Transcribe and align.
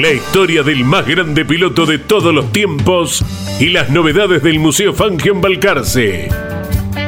La 0.00 0.10
historia 0.10 0.64
del 0.64 0.84
más 0.84 1.06
grande 1.06 1.44
piloto 1.44 1.86
de 1.86 1.98
todos 1.98 2.34
los 2.34 2.50
tiempos 2.50 3.24
y 3.60 3.68
las 3.68 3.90
novedades 3.90 4.42
del 4.42 4.58
Museo 4.58 4.92
Fangio 4.92 5.32
en 5.32 5.40
Balcarce. 5.40 6.28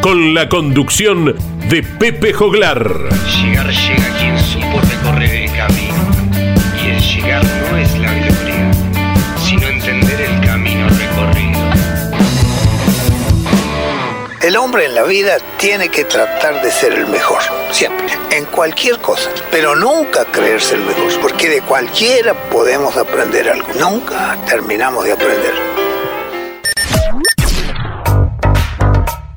Con 0.01 0.35
la 0.35 0.49
conducción 0.49 1.35
de 1.69 1.83
Pepe 1.83 2.33
Joglar. 2.33 3.09
Llegar 3.43 3.67
llega 3.67 4.19
quien 4.21 4.39
supo 4.39 4.81
recorrer 4.81 5.31
el 5.31 5.53
camino. 5.53 5.95
Y 6.81 6.91
el 6.91 7.01
llegar 7.01 7.45
no 7.45 7.77
es 7.77 7.99
la 7.99 8.15
gloria, 8.15 8.26
en 14.81 14.95
la 14.95 15.03
vida 15.05 15.39
tiene 15.59 15.89
que 15.89 16.05
tratar 16.05 16.63
de 16.63 16.71
ser 16.71 16.93
el 16.93 17.07
mejor, 17.07 17.41
siempre, 17.71 18.07
en 18.31 18.45
cualquier 18.47 18.99
cosa, 19.01 19.31
pero 19.51 19.75
nunca 19.75 20.25
creerse 20.27 20.75
el 20.75 20.83
mejor, 20.83 21.21
porque 21.21 21.49
de 21.49 21.63
cualquiera 21.63 22.35
podemos 22.51 22.97
aprender 22.97 23.49
algo, 23.49 23.69
nunca 23.79 24.37
terminamos 24.47 25.05
de 25.05 25.13
aprender. 25.13 25.55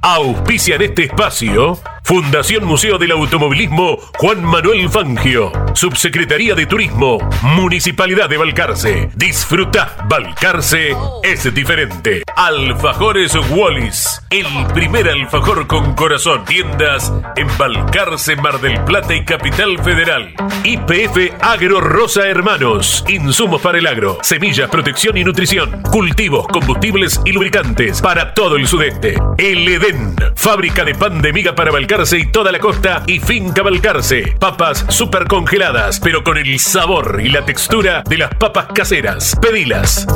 Auspicia 0.01 0.75
en 0.75 0.81
este 0.81 1.03
espacio 1.03 1.79
Fundación 2.09 2.65
Museo 2.65 2.97
del 2.97 3.11
Automovilismo 3.11 3.99
Juan 4.17 4.43
Manuel 4.43 4.89
Fangio, 4.89 5.51
Subsecretaría 5.75 6.55
de 6.55 6.65
Turismo, 6.65 7.19
Municipalidad 7.43 8.27
de 8.27 8.37
Balcarce. 8.37 9.11
Disfruta, 9.13 9.95
Balcarce 10.09 10.95
es 11.21 11.53
diferente. 11.53 12.23
Alfajores 12.35 13.35
Wallis, 13.51 14.23
el 14.31 14.47
primer 14.73 15.07
alfajor 15.07 15.67
con 15.67 15.93
corazón. 15.93 16.45
Tiendas 16.45 17.13
en 17.35 17.47
Balcarce, 17.59 18.35
Mar 18.37 18.59
del 18.59 18.83
Plata 18.85 19.13
y 19.13 19.23
Capital 19.23 19.77
Federal. 19.83 20.33
IPF 20.63 21.35
Agro 21.41 21.79
Rosa 21.79 22.27
Hermanos, 22.27 23.05
insumos 23.07 23.61
para 23.61 23.77
el 23.77 23.85
agro, 23.85 24.17
semillas, 24.23 24.67
protección 24.71 25.15
y 25.15 25.23
nutrición, 25.23 25.83
cultivos, 25.83 26.47
combustibles 26.47 27.21
y 27.23 27.33
lubricantes 27.33 28.01
para 28.01 28.33
todo 28.33 28.55
el 28.55 28.65
sudeste. 28.65 29.13
El 29.37 29.67
Edén, 29.67 30.15
fábrica 30.35 30.83
de 30.83 30.95
pan 30.95 31.21
de 31.21 31.33
miga 31.33 31.53
para 31.53 31.69
Balcarce 31.69 31.98
y 31.99 32.31
toda 32.31 32.49
la 32.53 32.59
costa 32.59 33.03
y 33.07 33.19
finca 33.19 33.61
Balcarce. 33.61 34.35
Papas 34.39 34.85
super 34.87 35.27
congeladas, 35.27 35.99
pero 35.99 36.23
con 36.23 36.37
el 36.37 36.57
sabor 36.57 37.19
y 37.21 37.27
la 37.27 37.43
textura 37.43 38.03
de 38.07 38.17
las 38.19 38.33
papas 38.35 38.67
caseras. 38.73 39.35
Pedilas. 39.41 40.07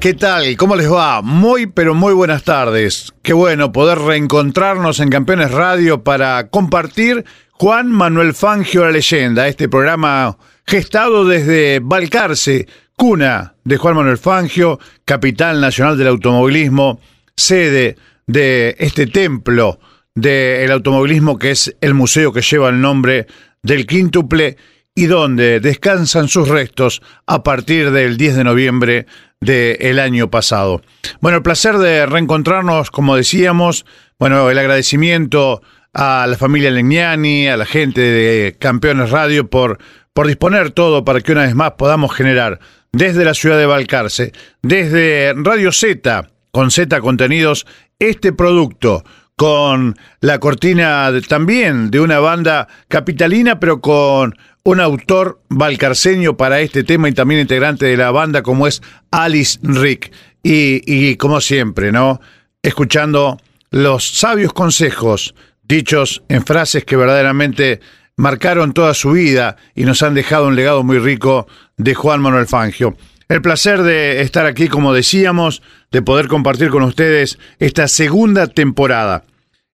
¿Qué 0.00 0.14
tal? 0.14 0.56
¿Cómo 0.56 0.74
les 0.74 0.92
va? 0.92 1.22
Muy, 1.22 1.66
pero 1.68 1.94
muy 1.94 2.12
buenas 2.12 2.42
tardes. 2.42 3.14
Qué 3.22 3.32
bueno 3.32 3.70
poder 3.70 4.00
reencontrarnos 4.00 4.98
en 4.98 5.10
Campeones 5.10 5.52
Radio 5.52 6.02
para 6.02 6.48
compartir 6.48 7.24
Juan 7.52 7.92
Manuel 7.92 8.34
Fangio 8.34 8.84
la 8.84 8.90
leyenda, 8.90 9.46
este 9.46 9.68
programa 9.68 10.36
gestado 10.66 11.24
desde 11.24 11.78
Balcarce, 11.80 12.66
cuna 12.96 13.54
de 13.64 13.76
Juan 13.76 13.96
Manuel 13.96 14.18
Fangio, 14.18 14.80
capital 15.04 15.60
nacional 15.60 15.98
del 15.98 16.08
automovilismo, 16.08 16.98
sede 17.36 17.96
de 18.26 18.74
este 18.78 19.06
templo 19.06 19.78
del 20.14 20.72
automovilismo 20.72 21.38
que 21.38 21.50
es 21.50 21.76
el 21.80 21.94
museo 21.94 22.32
que 22.32 22.40
lleva 22.40 22.70
el 22.70 22.80
nombre 22.80 23.26
del 23.62 23.86
quíntuple 23.86 24.56
y 24.94 25.06
donde 25.06 25.60
descansan 25.60 26.28
sus 26.28 26.48
restos 26.48 27.02
a 27.26 27.42
partir 27.42 27.90
del 27.90 28.16
10 28.16 28.36
de 28.36 28.44
noviembre 28.44 29.06
del 29.40 29.98
año 29.98 30.30
pasado. 30.30 30.80
Bueno, 31.20 31.36
el 31.36 31.42
placer 31.42 31.76
de 31.76 32.06
reencontrarnos, 32.06 32.90
como 32.90 33.14
decíamos, 33.14 33.84
bueno, 34.18 34.48
el 34.48 34.58
agradecimiento 34.58 35.60
a 35.92 36.26
la 36.26 36.36
familia 36.38 36.70
Legnani, 36.70 37.46
a 37.46 37.58
la 37.58 37.66
gente 37.66 38.00
de 38.00 38.56
Campeones 38.58 39.10
Radio 39.10 39.50
por, 39.50 39.78
por 40.14 40.26
disponer 40.26 40.70
todo 40.70 41.04
para 41.04 41.20
que 41.20 41.32
una 41.32 41.42
vez 41.42 41.54
más 41.54 41.72
podamos 41.72 42.14
generar 42.14 42.58
desde 42.96 43.26
la 43.26 43.34
ciudad 43.34 43.58
de 43.58 43.66
Balcarce, 43.66 44.32
desde 44.62 45.34
Radio 45.36 45.70
Z, 45.70 46.30
con 46.50 46.70
Z 46.70 47.00
Contenidos, 47.02 47.66
este 47.98 48.32
producto 48.32 49.04
con 49.36 49.96
la 50.20 50.40
cortina 50.40 51.12
también 51.28 51.90
de 51.90 52.00
una 52.00 52.20
banda 52.20 52.68
capitalina, 52.88 53.60
pero 53.60 53.82
con 53.82 54.34
un 54.62 54.80
autor 54.80 55.42
balcarceño 55.50 56.38
para 56.38 56.60
este 56.60 56.84
tema 56.84 57.10
y 57.10 57.12
también 57.12 57.42
integrante 57.42 57.84
de 57.84 57.98
la 57.98 58.10
banda 58.12 58.42
como 58.42 58.66
es 58.66 58.80
Alice 59.10 59.58
Rick. 59.62 60.10
Y, 60.42 60.80
y 60.86 61.16
como 61.16 61.42
siempre, 61.42 61.92
¿no? 61.92 62.20
Escuchando 62.62 63.38
los 63.70 64.08
sabios 64.08 64.54
consejos 64.54 65.34
dichos 65.64 66.22
en 66.28 66.46
frases 66.46 66.86
que 66.86 66.96
verdaderamente 66.96 67.80
marcaron 68.16 68.72
toda 68.72 68.94
su 68.94 69.12
vida 69.12 69.56
y 69.74 69.84
nos 69.84 70.02
han 70.02 70.14
dejado 70.14 70.48
un 70.48 70.56
legado 70.56 70.82
muy 70.82 70.98
rico 70.98 71.46
de 71.76 71.94
Juan 71.94 72.20
Manuel 72.20 72.46
Fangio. 72.46 72.96
El 73.28 73.42
placer 73.42 73.82
de 73.82 74.20
estar 74.22 74.46
aquí, 74.46 74.68
como 74.68 74.94
decíamos, 74.94 75.62
de 75.90 76.02
poder 76.02 76.28
compartir 76.28 76.70
con 76.70 76.82
ustedes 76.82 77.38
esta 77.58 77.88
segunda 77.88 78.46
temporada. 78.46 79.24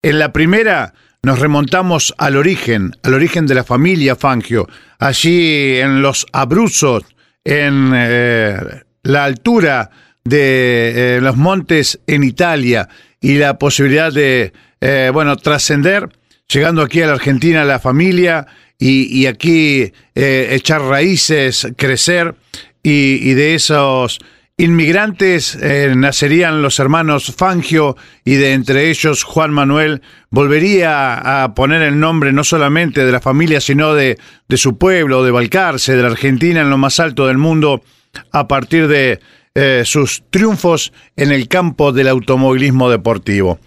En 0.02 0.18
la 0.18 0.32
primera 0.32 0.94
nos 1.22 1.38
remontamos 1.40 2.14
al 2.18 2.36
origen, 2.36 2.92
al 3.02 3.14
origen 3.14 3.46
de 3.46 3.54
la 3.54 3.64
familia 3.64 4.16
Fangio, 4.16 4.68
allí 4.98 5.76
en 5.78 6.02
los 6.02 6.26
Abruzos, 6.32 7.04
en 7.44 7.92
eh, 7.94 8.56
la 9.02 9.24
altura 9.24 9.90
de 10.24 11.16
eh, 11.16 11.20
los 11.20 11.36
montes 11.36 11.98
en 12.06 12.22
Italia 12.22 12.88
y 13.20 13.38
la 13.38 13.58
posibilidad 13.58 14.12
de, 14.12 14.52
eh, 14.80 15.10
bueno, 15.12 15.36
trascender, 15.36 16.08
llegando 16.48 16.82
aquí 16.82 17.02
a 17.02 17.06
la 17.06 17.12
Argentina 17.12 17.64
la 17.64 17.78
familia 17.78 18.46
y, 18.78 19.20
y 19.20 19.26
aquí 19.26 19.92
eh, 20.14 20.48
echar 20.50 20.82
raíces, 20.82 21.68
crecer 21.76 22.34
y, 22.82 23.34
de 23.34 23.54
esos 23.54 24.18
inmigrantes 24.56 25.56
eh, 25.60 25.92
nacerían 25.94 26.62
los 26.62 26.78
hermanos 26.78 27.34
Fangio 27.36 27.96
y 28.24 28.36
de 28.36 28.54
entre 28.54 28.88
ellos 28.88 29.24
Juan 29.24 29.52
Manuel 29.52 30.00
volvería 30.30 31.42
a 31.42 31.54
poner 31.54 31.82
el 31.82 32.00
nombre 32.00 32.32
no 32.32 32.44
solamente 32.44 33.04
de 33.04 33.12
la 33.12 33.20
familia, 33.20 33.60
sino 33.60 33.94
de, 33.94 34.18
de 34.48 34.56
su 34.56 34.78
pueblo, 34.78 35.22
de 35.22 35.32
Balcarce, 35.32 35.96
de 35.96 36.02
la 36.02 36.08
Argentina 36.08 36.62
en 36.62 36.70
lo 36.70 36.78
más 36.78 36.98
alto 36.98 37.26
del 37.26 37.36
mundo, 37.36 37.82
a 38.32 38.48
partir 38.48 38.88
de 38.88 39.20
eh, 39.54 39.82
sus 39.84 40.22
triunfos 40.30 40.92
en 41.16 41.30
el 41.30 41.46
campo 41.48 41.92
del 41.92 42.08
automovilismo 42.08 42.88
deportivo. 42.90 43.58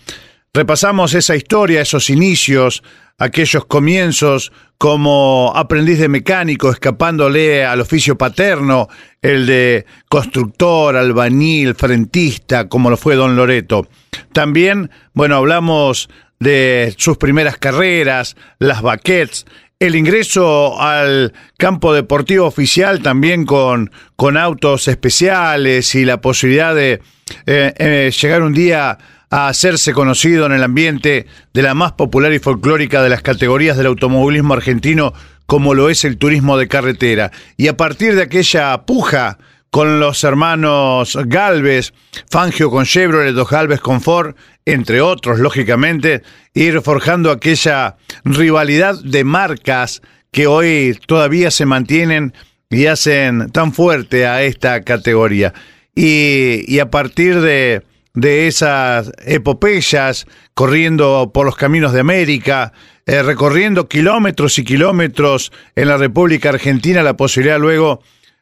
Repasamos 0.54 1.14
esa 1.14 1.38
historia, 1.38 1.80
esos 1.80 2.10
inicios, 2.10 2.84
aquellos 3.18 3.64
comienzos 3.64 4.52
como 4.78 5.54
aprendiz 5.56 5.98
de 5.98 6.10
mecánico, 6.10 6.70
escapándole 6.70 7.64
al 7.64 7.80
oficio 7.80 8.18
paterno, 8.18 8.90
el 9.22 9.46
de 9.46 9.86
constructor, 10.10 10.98
albañil, 10.98 11.74
frentista, 11.76 12.68
como 12.68 12.90
lo 12.90 12.98
fue 12.98 13.16
Don 13.16 13.38
Loreto. 13.38 13.88
También, 14.34 14.92
bueno, 15.14 15.38
hablamos 15.38 16.10
de 16.42 16.94
sus 16.98 17.16
primeras 17.16 17.58
carreras, 17.58 18.36
las 18.60 18.82
baquets, 18.82 19.46
el 19.80 19.96
ingreso 19.96 20.82
al 20.82 21.32
campo 21.58 21.94
deportivo 21.94 22.46
oficial 22.46 23.02
también 23.02 23.46
con, 23.46 23.90
con 24.18 24.36
autos 24.36 24.90
especiales 24.90 25.96
y 25.96 26.04
la 26.04 26.20
posibilidad 26.20 26.76
de 26.76 27.02
eh, 27.46 27.74
eh, 27.78 28.12
llegar 28.22 28.42
un 28.42 28.54
día 28.54 28.98
a 29.32 29.48
hacerse 29.48 29.94
conocido 29.94 30.46
en 30.46 30.52
el 30.52 30.64
ambiente 30.64 31.26
de 31.54 31.62
la 31.62 31.74
más 31.74 31.94
popular 31.94 32.34
y 32.34 32.40
folclórica 32.40 33.02
de 33.02 33.10
las 33.10 33.22
categorías 33.22 33.78
del 33.78 33.88
automovilismo 33.88 34.54
argentino, 34.54 35.14
como 35.46 35.74
lo 35.74 35.90
es 35.90 36.04
el 36.04 36.18
turismo 36.18 36.58
de 36.58 36.68
carretera. 36.68 37.32
Y 37.56 37.70
a 37.70 37.78
partir 37.78 38.14
de 38.14 38.24
aquella 38.24 38.86
puja 38.86 39.38
con 39.70 40.02
los 40.02 40.26
hermanos 40.26 41.18
Galvez, 41.26 41.94
Fangio 42.30 42.70
con 42.70 42.84
Chevrolet, 42.84 43.34
dos 43.34 43.50
Galvez 43.50 43.80
con 43.80 44.02
Ford, 44.02 44.36
entre 44.66 45.00
otros, 45.00 45.40
lógicamente, 45.40 46.24
ir 46.54 46.82
forjando 46.82 47.32
aquella 47.32 47.96
rivalidad 48.26 49.02
de 49.02 49.24
marcas 49.24 50.02
que 50.32 50.46
hoy 50.46 51.00
todavía 51.08 51.52
se 51.52 51.66
mantienen 51.66 52.34
y 52.70 52.88
hacen 52.88 53.50
tan 53.52 53.72
fuerte 53.72 54.28
a 54.28 54.44
esta 54.44 54.82
categoría. 54.82 55.54
Y, 55.96 56.66
y 56.68 56.80
a 56.80 56.90
partir 56.90 57.40
de, 57.40 57.84
de 58.14 58.48
esas 58.48 59.12
epopeyas, 59.26 60.26
corriendo 60.54 61.32
por 61.34 61.46
los 61.46 61.56
caminos 61.56 61.94
de 61.94 62.02
América, 62.02 62.74
eh, 63.06 63.24
recorriendo 63.24 63.88
kilómetros 63.88 64.60
y 64.60 64.64
kilómetros 64.64 65.52
en 65.76 65.88
la 65.88 65.98
República 65.98 66.50
Argentina, 66.50 67.04
la 67.04 67.18
posibilidad 67.18 67.60
luego 67.60 68.02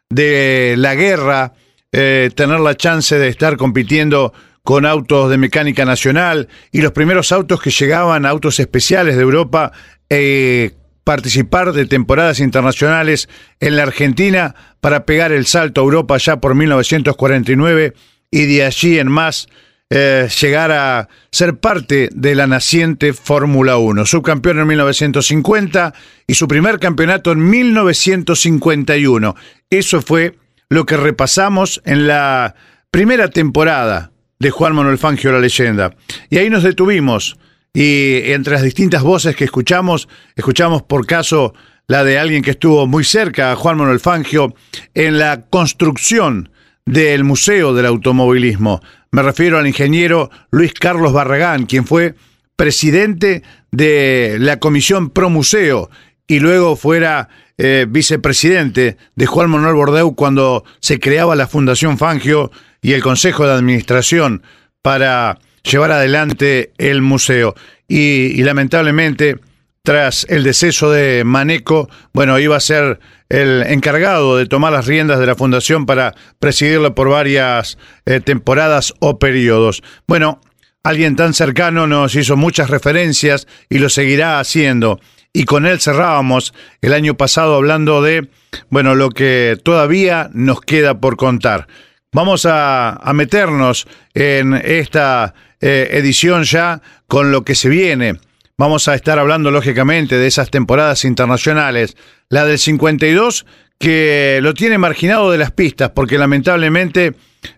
de 0.09 0.75
la 0.77 0.95
guerra, 0.95 1.53
eh, 1.91 2.29
tener 2.35 2.59
la 2.59 2.75
chance 2.75 3.17
de 3.17 3.27
estar 3.27 3.57
compitiendo 3.57 4.33
con 4.63 4.85
autos 4.85 5.29
de 5.29 5.37
mecánica 5.37 5.85
nacional 5.85 6.47
y 6.71 6.81
los 6.81 6.91
primeros 6.91 7.31
autos 7.31 7.61
que 7.61 7.71
llegaban, 7.71 8.25
autos 8.25 8.59
especiales 8.59 9.15
de 9.15 9.21
Europa, 9.21 9.71
eh, 10.09 10.71
participar 11.03 11.73
de 11.73 11.85
temporadas 11.85 12.39
internacionales 12.39 13.29
en 13.59 13.75
la 13.75 13.83
Argentina 13.83 14.53
para 14.81 15.05
pegar 15.05 15.31
el 15.31 15.45
salto 15.45 15.81
a 15.81 15.83
Europa 15.83 16.17
ya 16.17 16.39
por 16.39 16.53
1949 16.53 17.93
y 18.31 18.45
de 18.45 18.65
allí 18.65 18.99
en 18.99 19.09
más 19.11 19.47
eh, 19.91 20.29
llegar 20.39 20.71
a 20.71 21.09
ser 21.31 21.57
parte 21.57 22.09
de 22.13 22.35
la 22.35 22.45
naciente 22.45 23.13
Fórmula 23.13 23.77
1. 23.77 24.05
Subcampeón 24.05 24.59
en 24.59 24.67
1950 24.67 25.93
y 26.27 26.35
su 26.35 26.47
primer 26.47 26.77
campeonato 26.77 27.31
en 27.31 27.49
1951. 27.49 29.35
Eso 29.71 30.01
fue 30.03 30.35
lo 30.69 30.85
que 30.85 30.95
repasamos 30.95 31.81
en 31.85 32.05
la 32.07 32.53
primera 32.91 33.29
temporada 33.29 34.11
de 34.37 34.51
Juan 34.51 34.75
Manuel 34.75 34.99
Fangio, 34.99 35.31
la 35.31 35.39
leyenda. 35.39 35.95
Y 36.29 36.37
ahí 36.37 36.51
nos 36.51 36.61
detuvimos. 36.61 37.37
Y 37.73 38.31
entre 38.31 38.53
las 38.53 38.63
distintas 38.63 39.01
voces 39.01 39.35
que 39.35 39.45
escuchamos, 39.45 40.07
escuchamos 40.35 40.83
por 40.83 41.07
caso 41.07 41.53
la 41.87 42.03
de 42.03 42.19
alguien 42.19 42.43
que 42.43 42.51
estuvo 42.51 42.85
muy 42.85 43.03
cerca 43.03 43.51
a 43.51 43.55
Juan 43.55 43.77
Manuel 43.77 43.99
Fangio 43.99 44.53
en 44.93 45.17
la 45.17 45.41
construcción 45.49 46.51
del 46.89 47.23
Museo 47.23 47.75
del 47.75 47.85
Automovilismo. 47.85 48.81
Me 49.11 49.21
refiero 49.21 49.59
al 49.59 49.67
ingeniero 49.67 50.31
Luis 50.49 50.73
Carlos 50.73 51.13
Barragán, 51.13 51.67
quien 51.67 51.85
fue 51.85 52.15
presidente 52.55 53.43
de 53.71 54.37
la 54.39 54.57
Comisión 54.57 55.11
Pro 55.11 55.29
Museo 55.29 55.91
y 56.27 56.39
luego 56.39 56.75
fuera 56.75 57.29
eh, 57.59 57.85
vicepresidente 57.87 58.97
de 59.15 59.25
Juan 59.27 59.51
Manuel 59.51 59.75
Bordeu 59.75 60.15
cuando 60.15 60.63
se 60.79 60.99
creaba 60.99 61.35
la 61.35 61.47
Fundación 61.47 61.99
Fangio 61.99 62.51
y 62.81 62.93
el 62.93 63.03
Consejo 63.03 63.45
de 63.45 63.53
Administración 63.53 64.41
para 64.81 65.37
llevar 65.63 65.91
adelante 65.91 66.71
el 66.79 67.01
museo. 67.01 67.55
y 67.87 68.41
lamentablemente 68.43 69.39
tras 69.83 70.25
el 70.29 70.43
deceso 70.43 70.91
de 70.91 71.23
Maneco, 71.23 71.89
bueno, 72.13 72.37
iba 72.39 72.55
a 72.55 72.59
ser 72.59 72.99
el 73.29 73.63
encargado 73.67 74.37
de 74.37 74.47
tomar 74.47 74.73
las 74.73 74.87
riendas 74.87 75.19
de 75.19 75.27
la 75.27 75.35
fundación 75.35 75.85
para 75.85 76.15
presidirla 76.39 76.95
por 76.95 77.09
varias 77.09 77.77
eh, 78.05 78.19
temporadas 78.19 78.93
o 78.99 79.19
periodos. 79.19 79.83
Bueno, 80.07 80.41
alguien 80.83 81.15
tan 81.15 81.33
cercano 81.33 81.87
nos 81.87 82.15
hizo 82.15 82.35
muchas 82.35 82.69
referencias 82.69 83.47
y 83.69 83.77
lo 83.77 83.89
seguirá 83.89 84.39
haciendo. 84.39 84.99
Y 85.31 85.45
con 85.45 85.67
él 85.67 85.79
cerrábamos 85.79 86.55
el 86.81 86.91
año 86.91 87.13
pasado 87.13 87.55
hablando 87.55 88.01
de, 88.01 88.29
bueno, 88.69 88.95
lo 88.95 89.11
que 89.11 89.57
todavía 89.63 90.31
nos 90.33 90.61
queda 90.61 90.99
por 90.99 91.17
contar. 91.17 91.67
Vamos 92.11 92.47
a, 92.49 92.99
meternos 93.13 93.87
en 94.15 94.55
esta 94.55 95.35
eh, 95.61 95.89
edición 95.91 96.43
ya 96.43 96.81
con 97.07 97.31
lo 97.31 97.45
que 97.45 97.53
se 97.53 97.69
viene 97.69 98.19
Vamos 98.59 98.89
a 98.89 98.93
estar 98.93 99.17
hablando, 99.17 99.51
lógicamente, 99.51 100.17
de 100.17 100.27
esas 100.27 100.51
temporadas 100.51 101.05
internacionales. 101.05 101.95
La 102.27 102.43
del 102.43 102.59
52, 102.59 103.45
que 103.77 104.39
lo 104.41 104.53
tiene 104.53 104.77
marginado 104.77 105.31
de 105.31 105.37
las 105.37 105.51
pistas, 105.51 105.91
porque 105.91 106.17
lamentablemente 106.17 107.13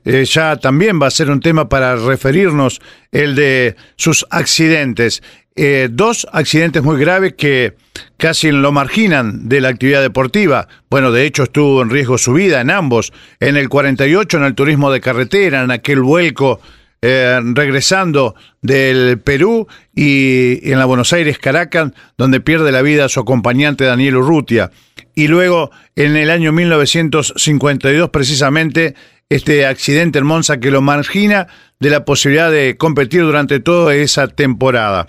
eh, 0.05 0.25
ya 0.25 0.57
también 0.57 1.01
va 1.01 1.07
a 1.07 1.09
ser 1.09 1.31
un 1.31 1.39
tema 1.39 1.67
para 1.67 1.95
referirnos 1.95 2.81
el 3.11 3.33
de 3.33 3.75
sus 3.95 4.27
accidentes. 4.29 5.23
Eh, 5.55 5.89
dos 5.91 6.27
accidentes 6.31 6.83
muy 6.83 6.99
graves 6.99 7.33
que 7.33 7.73
casi 8.17 8.51
lo 8.51 8.71
marginan 8.71 9.49
de 9.49 9.59
la 9.59 9.69
actividad 9.69 10.03
deportiva. 10.03 10.67
Bueno, 10.87 11.11
de 11.11 11.25
hecho 11.25 11.43
estuvo 11.45 11.81
en 11.81 11.89
riesgo 11.89 12.19
su 12.19 12.33
vida 12.33 12.61
en 12.61 12.69
ambos. 12.69 13.11
En 13.39 13.57
el 13.57 13.69
48 13.69 14.37
en 14.37 14.43
el 14.43 14.53
turismo 14.53 14.91
de 14.91 15.01
carretera, 15.01 15.63
en 15.63 15.71
aquel 15.71 16.01
vuelco 16.01 16.61
eh, 17.01 17.39
regresando 17.55 18.35
del 18.61 19.19
Perú 19.19 19.67
y, 19.95 20.71
en 20.71 20.77
la 20.77 20.85
Buenos 20.85 21.13
Aires 21.13 21.39
Caracas, 21.39 21.91
donde 22.17 22.41
pierde 22.41 22.71
la 22.71 22.83
vida 22.83 23.09
su 23.09 23.19
acompañante 23.19 23.85
Daniel 23.85 24.17
Urrutia. 24.17 24.71
Y 25.15 25.27
luego, 25.27 25.71
en 25.95 26.15
el 26.15 26.29
año 26.29 26.51
1952, 26.51 28.09
precisamente, 28.11 28.95
este 29.29 29.65
accidente 29.65 30.19
en 30.19 30.25
Monza 30.25 30.59
que 30.59 30.71
lo 30.71 30.81
margina 30.81 31.47
de 31.79 31.89
la 31.89 32.05
posibilidad 32.05 32.51
de 32.51 32.77
competir 32.77 33.21
durante 33.21 33.59
toda 33.59 33.95
esa 33.95 34.27
temporada. 34.27 35.07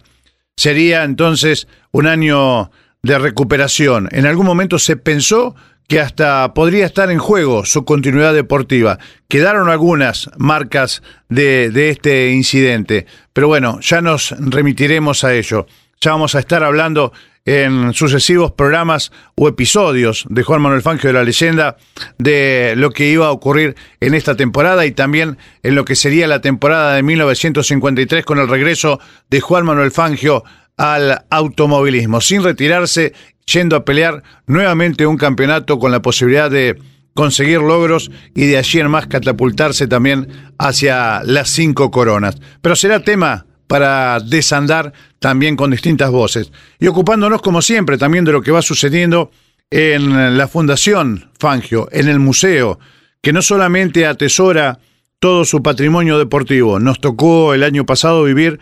Sería 0.57 1.05
entonces 1.05 1.69
un 1.91 2.07
año 2.07 2.71
de 3.03 3.19
recuperación. 3.19 4.09
En 4.13 4.27
algún 4.27 4.47
momento 4.47 4.79
se 4.79 4.97
pensó 4.97 5.55
que 5.93 6.01
hasta 6.01 6.55
podría 6.55 6.87
estar 6.87 7.11
en 7.11 7.19
juego 7.19 7.67
su 7.67 7.85
continuidad 7.85 8.33
deportiva. 8.33 8.99
Quedaron 9.29 9.69
algunas 9.69 10.31
marcas 10.39 11.03
de, 11.29 11.91
este 11.91 12.31
incidente, 12.31 13.05
pero 13.35 13.49
bueno, 13.49 13.79
ya 13.83 14.01
nos 14.01 14.35
remitiremos 14.39 15.23
a 15.23 15.35
ello. 15.35 15.67
Ya 16.01 16.13
vamos 16.13 16.35
a 16.35 16.39
estar 16.39 16.65
hablando 16.65 17.13
en 17.45 17.93
sucesivos 17.93 18.53
programas 18.53 19.13
o 19.35 19.49
episodios 19.49 20.25
de 20.31 20.43
Juan 20.43 20.63
Manuel 20.63 20.81
Fangio 20.81 21.09
de 21.09 21.13
la 21.13 21.25
leyenda 21.25 21.77
de 22.17 22.73
lo 22.75 22.89
que 22.89 23.11
iba 23.11 23.27
a 23.27 23.33
ocurrir 23.33 23.77
en 24.01 24.15
esta 24.15 24.35
temporada 24.35 24.87
y 24.87 24.93
también 24.93 25.37
en 25.63 25.75
lo 25.75 25.85
que 25.85 25.95
sería 25.95 26.27
la 26.27 26.41
temporada 26.41 26.95
de 26.95 27.03
1953 27.03 28.25
con 28.25 28.39
el 28.39 28.49
regreso 28.49 28.99
de 29.29 29.43
Juan 29.43 29.67
Manuel 29.67 29.91
Fangio 29.91 30.43
al 30.79 31.27
automovilismo, 31.29 32.23
sin 32.23 32.43
retirarse 32.43 33.13
yendo 33.47 33.77
a 33.77 33.85
pelear 33.85 34.23
nuevamente 34.47 35.07
un 35.07 35.17
campeonato 35.17 35.79
con 35.79 35.93
la 35.93 36.03
posibilidad 36.03 36.51
de 36.51 36.79
conseguir 37.15 37.61
logros 37.61 38.11
y 38.35 38.47
de 38.47 38.59
allí 38.59 38.81
en 38.81 38.91
más 38.91 39.07
catapultarse 39.07 39.87
también 39.87 40.29
hacia 40.59 41.23
las 41.25 41.51
cinco 41.51 41.91
coronas. 41.91 42.37
Pero 42.61 42.77
será 42.77 43.01
tema 43.01 43.47
para 43.67 44.21
desandar 44.21 44.93
también 45.19 45.57
con 45.57 45.71
distintas 45.71 46.11
voces 46.11 46.53
y 46.79 46.87
ocupándonos 46.87 47.43
como 47.43 47.63
siempre 47.63 47.99
también 47.99 48.25
de 48.25 48.33
lo 48.33 48.43
que 48.43 48.51
va 48.51 48.63
sucediendo 48.63 49.31
en 49.71 50.37
la 50.37 50.49
Fundación 50.49 51.31
Fangio, 51.39 51.89
en 51.93 52.09
el 52.09 52.19
museo, 52.19 52.79
que 53.23 53.33
no 53.33 53.41
solamente 53.41 54.07
atesora 54.07 54.79
todo 55.19 55.45
su 55.45 55.63
patrimonio 55.63 56.19
deportivo, 56.19 56.79
nos 56.79 57.01
tocó 57.01 57.55
el 57.55 57.63
año 57.63 57.87
pasado 57.87 58.25
vivir 58.25 58.61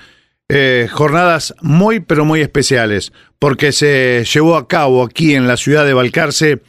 eh, 0.53 0.89
jornadas 0.91 1.55
muy, 1.61 2.01
pero 2.01 2.25
muy 2.25 2.41
especiales, 2.41 3.13
porque 3.39 3.71
se 3.71 4.25
llevó 4.25 4.57
a 4.57 4.67
cabo 4.67 5.05
aquí 5.05 5.37
en 5.37 5.47
la 5.47 5.57
ciudad 5.57 5.87
de 5.87 5.95
Balcarce 5.95 6.61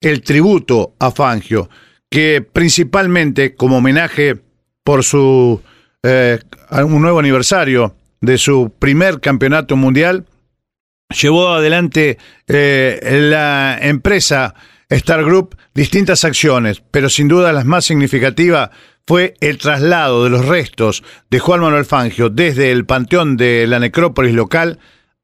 el 0.00 0.22
tributo 0.22 0.94
a 1.00 1.10
Fangio, 1.10 1.68
que 2.08 2.42
principalmente 2.42 3.56
como 3.56 3.78
homenaje 3.78 4.36
por 4.84 5.02
su 5.02 5.60
eh, 6.04 6.38
un 6.70 7.02
nuevo 7.02 7.18
aniversario 7.18 7.96
de 8.20 8.38
su 8.38 8.72
primer 8.78 9.20
campeonato 9.20 9.74
mundial, 9.74 10.26
llevó 11.20 11.54
adelante 11.54 12.18
eh, 12.46 13.00
la 13.30 13.76
empresa 13.80 14.54
Star 14.88 15.24
Group 15.24 15.56
distintas 15.74 16.24
acciones, 16.24 16.84
pero 16.92 17.08
sin 17.08 17.26
duda 17.26 17.52
las 17.52 17.64
más 17.64 17.84
significativas 17.84 18.70
fue 19.06 19.34
el 19.40 19.58
traslado 19.58 20.24
de 20.24 20.30
los 20.30 20.46
restos 20.46 21.02
de 21.30 21.38
Juan 21.38 21.60
Manuel 21.60 21.84
Fangio 21.84 22.30
desde 22.30 22.70
el 22.70 22.86
panteón 22.86 23.36
de 23.36 23.66
la 23.66 23.78
necrópolis 23.78 24.34
local 24.34 24.78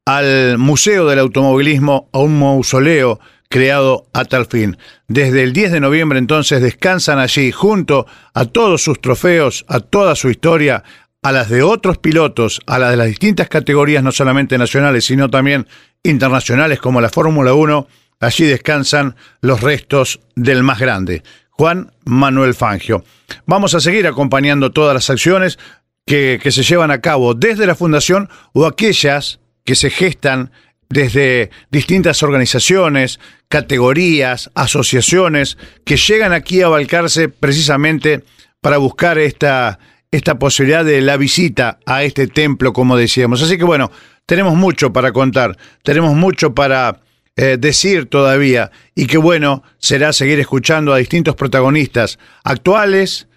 al 0.05 0.57
Museo 0.57 1.07
del 1.07 1.19
Automovilismo, 1.19 2.09
a 2.11 2.19
un 2.19 2.39
mausoleo 2.39 3.19
creado 3.49 4.07
a 4.13 4.25
tal 4.25 4.45
fin. 4.45 4.77
Desde 5.07 5.43
el 5.43 5.53
10 5.53 5.73
de 5.73 5.79
noviembre 5.79 6.19
entonces 6.19 6.61
descansan 6.61 7.19
allí 7.19 7.51
junto 7.51 8.07
a 8.33 8.45
todos 8.45 8.81
sus 8.83 9.01
trofeos, 9.01 9.65
a 9.67 9.79
toda 9.79 10.15
su 10.15 10.29
historia, 10.29 10.83
a 11.21 11.31
las 11.31 11.49
de 11.49 11.61
otros 11.61 11.97
pilotos, 11.97 12.61
a 12.65 12.79
las 12.79 12.91
de 12.91 12.97
las 12.97 13.07
distintas 13.07 13.49
categorías, 13.49 14.03
no 14.03 14.11
solamente 14.11 14.57
nacionales, 14.57 15.05
sino 15.05 15.29
también 15.29 15.67
internacionales 16.03 16.79
como 16.79 17.01
la 17.01 17.09
Fórmula 17.09 17.53
1, 17.53 17.87
allí 18.19 18.45
descansan 18.45 19.15
los 19.41 19.61
restos 19.61 20.19
del 20.35 20.63
más 20.63 20.79
grande, 20.79 21.23
Juan 21.51 21.91
Manuel 22.05 22.55
Fangio. 22.55 23.03
Vamos 23.45 23.75
a 23.75 23.79
seguir 23.79 24.07
acompañando 24.07 24.71
todas 24.71 24.93
las 24.93 25.09
acciones 25.09 25.59
que, 26.05 26.39
se 26.51 26.63
llevan 26.63 26.91
a 26.91 27.01
cabo 27.01 27.33
desde 27.33 27.65
la 27.65 27.75
Fundación 27.75 28.29
o 28.53 28.65
aquellas 28.65 29.39
que 29.63 29.75
se 29.75 29.89
gestan 29.89 30.51
desde 30.89 31.51
distintas 31.69 32.21
organizaciones, 32.23 33.19
categorías, 33.47 34.51
asociaciones, 34.55 35.57
que 35.85 35.95
llegan 35.95 36.33
aquí 36.33 36.61
a 36.61 36.67
Balcarce 36.67 37.29
precisamente 37.29 38.23
para 38.59 38.77
buscar 38.77 39.17
esta, 39.17 39.79
esta 40.11 40.37
posibilidad 40.37 40.83
de 40.83 41.01
la 41.01 41.15
visita 41.15 41.79
a 41.85 42.03
este 42.03 42.27
templo, 42.27 42.73
como 42.73 42.97
decíamos. 42.97 43.41
Así 43.41 43.57
que 43.57 43.63
bueno, 43.63 43.91
tenemos 44.25 44.55
mucho 44.55 44.91
para 44.91 45.13
contar, 45.13 45.57
tenemos 45.83 46.13
mucho 46.15 46.53
para 46.53 46.99
eh, 47.35 47.57
decir 47.59 48.07
todavía, 48.07 48.71
y 48.95 49.07
qué 49.07 49.17
bueno 49.17 49.63
será 49.77 50.13
seguir 50.13 50.39
escuchando 50.39 50.93
a 50.93 50.97
distintos 50.97 51.35
protagonistas 51.35 52.19
actuales 52.43 53.27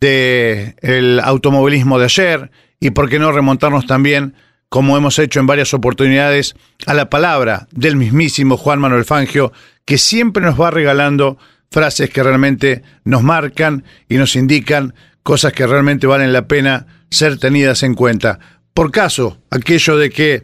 del 0.00 1.20
automovilismo 1.20 1.98
de 1.98 2.04
ayer, 2.04 2.50
y 2.80 2.90
por 2.90 3.08
qué 3.08 3.18
no 3.18 3.32
remontarnos 3.32 3.86
también 3.86 4.34
como 4.74 4.96
hemos 4.96 5.20
hecho 5.20 5.38
en 5.38 5.46
varias 5.46 5.72
oportunidades, 5.72 6.56
a 6.86 6.94
la 6.94 7.08
palabra 7.08 7.68
del 7.70 7.94
mismísimo 7.94 8.56
Juan 8.56 8.80
Manuel 8.80 9.04
Fangio, 9.04 9.52
que 9.84 9.98
siempre 9.98 10.42
nos 10.42 10.60
va 10.60 10.72
regalando 10.72 11.38
frases 11.70 12.10
que 12.10 12.24
realmente 12.24 12.82
nos 13.04 13.22
marcan 13.22 13.84
y 14.08 14.16
nos 14.16 14.34
indican 14.34 14.92
cosas 15.22 15.52
que 15.52 15.68
realmente 15.68 16.08
valen 16.08 16.32
la 16.32 16.48
pena 16.48 16.88
ser 17.08 17.38
tenidas 17.38 17.84
en 17.84 17.94
cuenta. 17.94 18.40
Por 18.74 18.90
caso, 18.90 19.38
aquello 19.48 19.96
de 19.96 20.10
que 20.10 20.42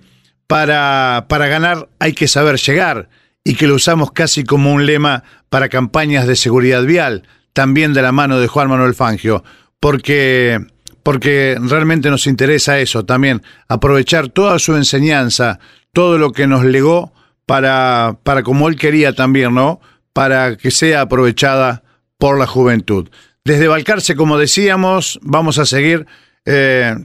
para, 0.50 1.26
para 1.28 1.46
ganar 1.46 1.88
hay 2.00 2.12
que 2.12 2.26
saber 2.26 2.56
llegar 2.56 3.08
y 3.44 3.54
que 3.54 3.68
lo 3.68 3.76
usamos 3.76 4.10
casi 4.10 4.42
como 4.42 4.72
un 4.72 4.84
lema 4.84 5.22
para 5.48 5.68
campañas 5.68 6.26
de 6.26 6.34
seguridad 6.34 6.82
vial, 6.82 7.22
también 7.52 7.94
de 7.94 8.02
la 8.02 8.10
mano 8.10 8.40
de 8.40 8.48
Juan 8.48 8.68
Manuel 8.68 8.96
Fangio, 8.96 9.44
porque 9.78 10.58
porque 11.04 11.56
realmente 11.60 12.10
nos 12.10 12.26
interesa 12.26 12.80
eso 12.80 13.04
también, 13.04 13.42
aprovechar 13.68 14.28
toda 14.28 14.58
su 14.58 14.74
enseñanza, 14.74 15.60
todo 15.92 16.18
lo 16.18 16.32
que 16.32 16.48
nos 16.48 16.64
legó 16.64 17.12
para, 17.46 18.18
para 18.24 18.42
como 18.42 18.66
él 18.66 18.74
quería 18.74 19.12
también, 19.12 19.54
¿no? 19.54 19.80
Para 20.12 20.56
que 20.56 20.72
sea 20.72 21.02
aprovechada 21.02 21.84
por 22.18 22.36
la 22.40 22.48
juventud. 22.48 23.08
Desde 23.44 23.68
Balcarce, 23.68 24.16
como 24.16 24.36
decíamos, 24.36 25.20
vamos 25.22 25.58
a 25.58 25.64
seguir 25.64 26.06
eh, 26.44 26.96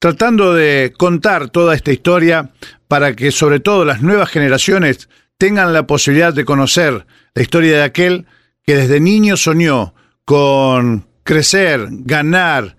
tratando 0.00 0.54
de 0.54 0.92
contar 0.98 1.50
toda 1.50 1.76
esta 1.76 1.92
historia 1.92 2.50
para 2.88 3.14
que 3.14 3.30
sobre 3.30 3.60
todo 3.60 3.84
las 3.84 4.02
nuevas 4.02 4.30
generaciones 4.30 5.08
tengan 5.38 5.72
la 5.72 5.86
posibilidad 5.86 6.34
de 6.34 6.44
conocer 6.44 7.06
la 7.34 7.42
historia 7.42 7.76
de 7.76 7.84
aquel 7.84 8.26
que 8.64 8.74
desde 8.74 8.98
niño 8.98 9.36
soñó 9.36 9.94
con 10.24 11.06
crecer, 11.22 11.86
ganar, 11.90 12.76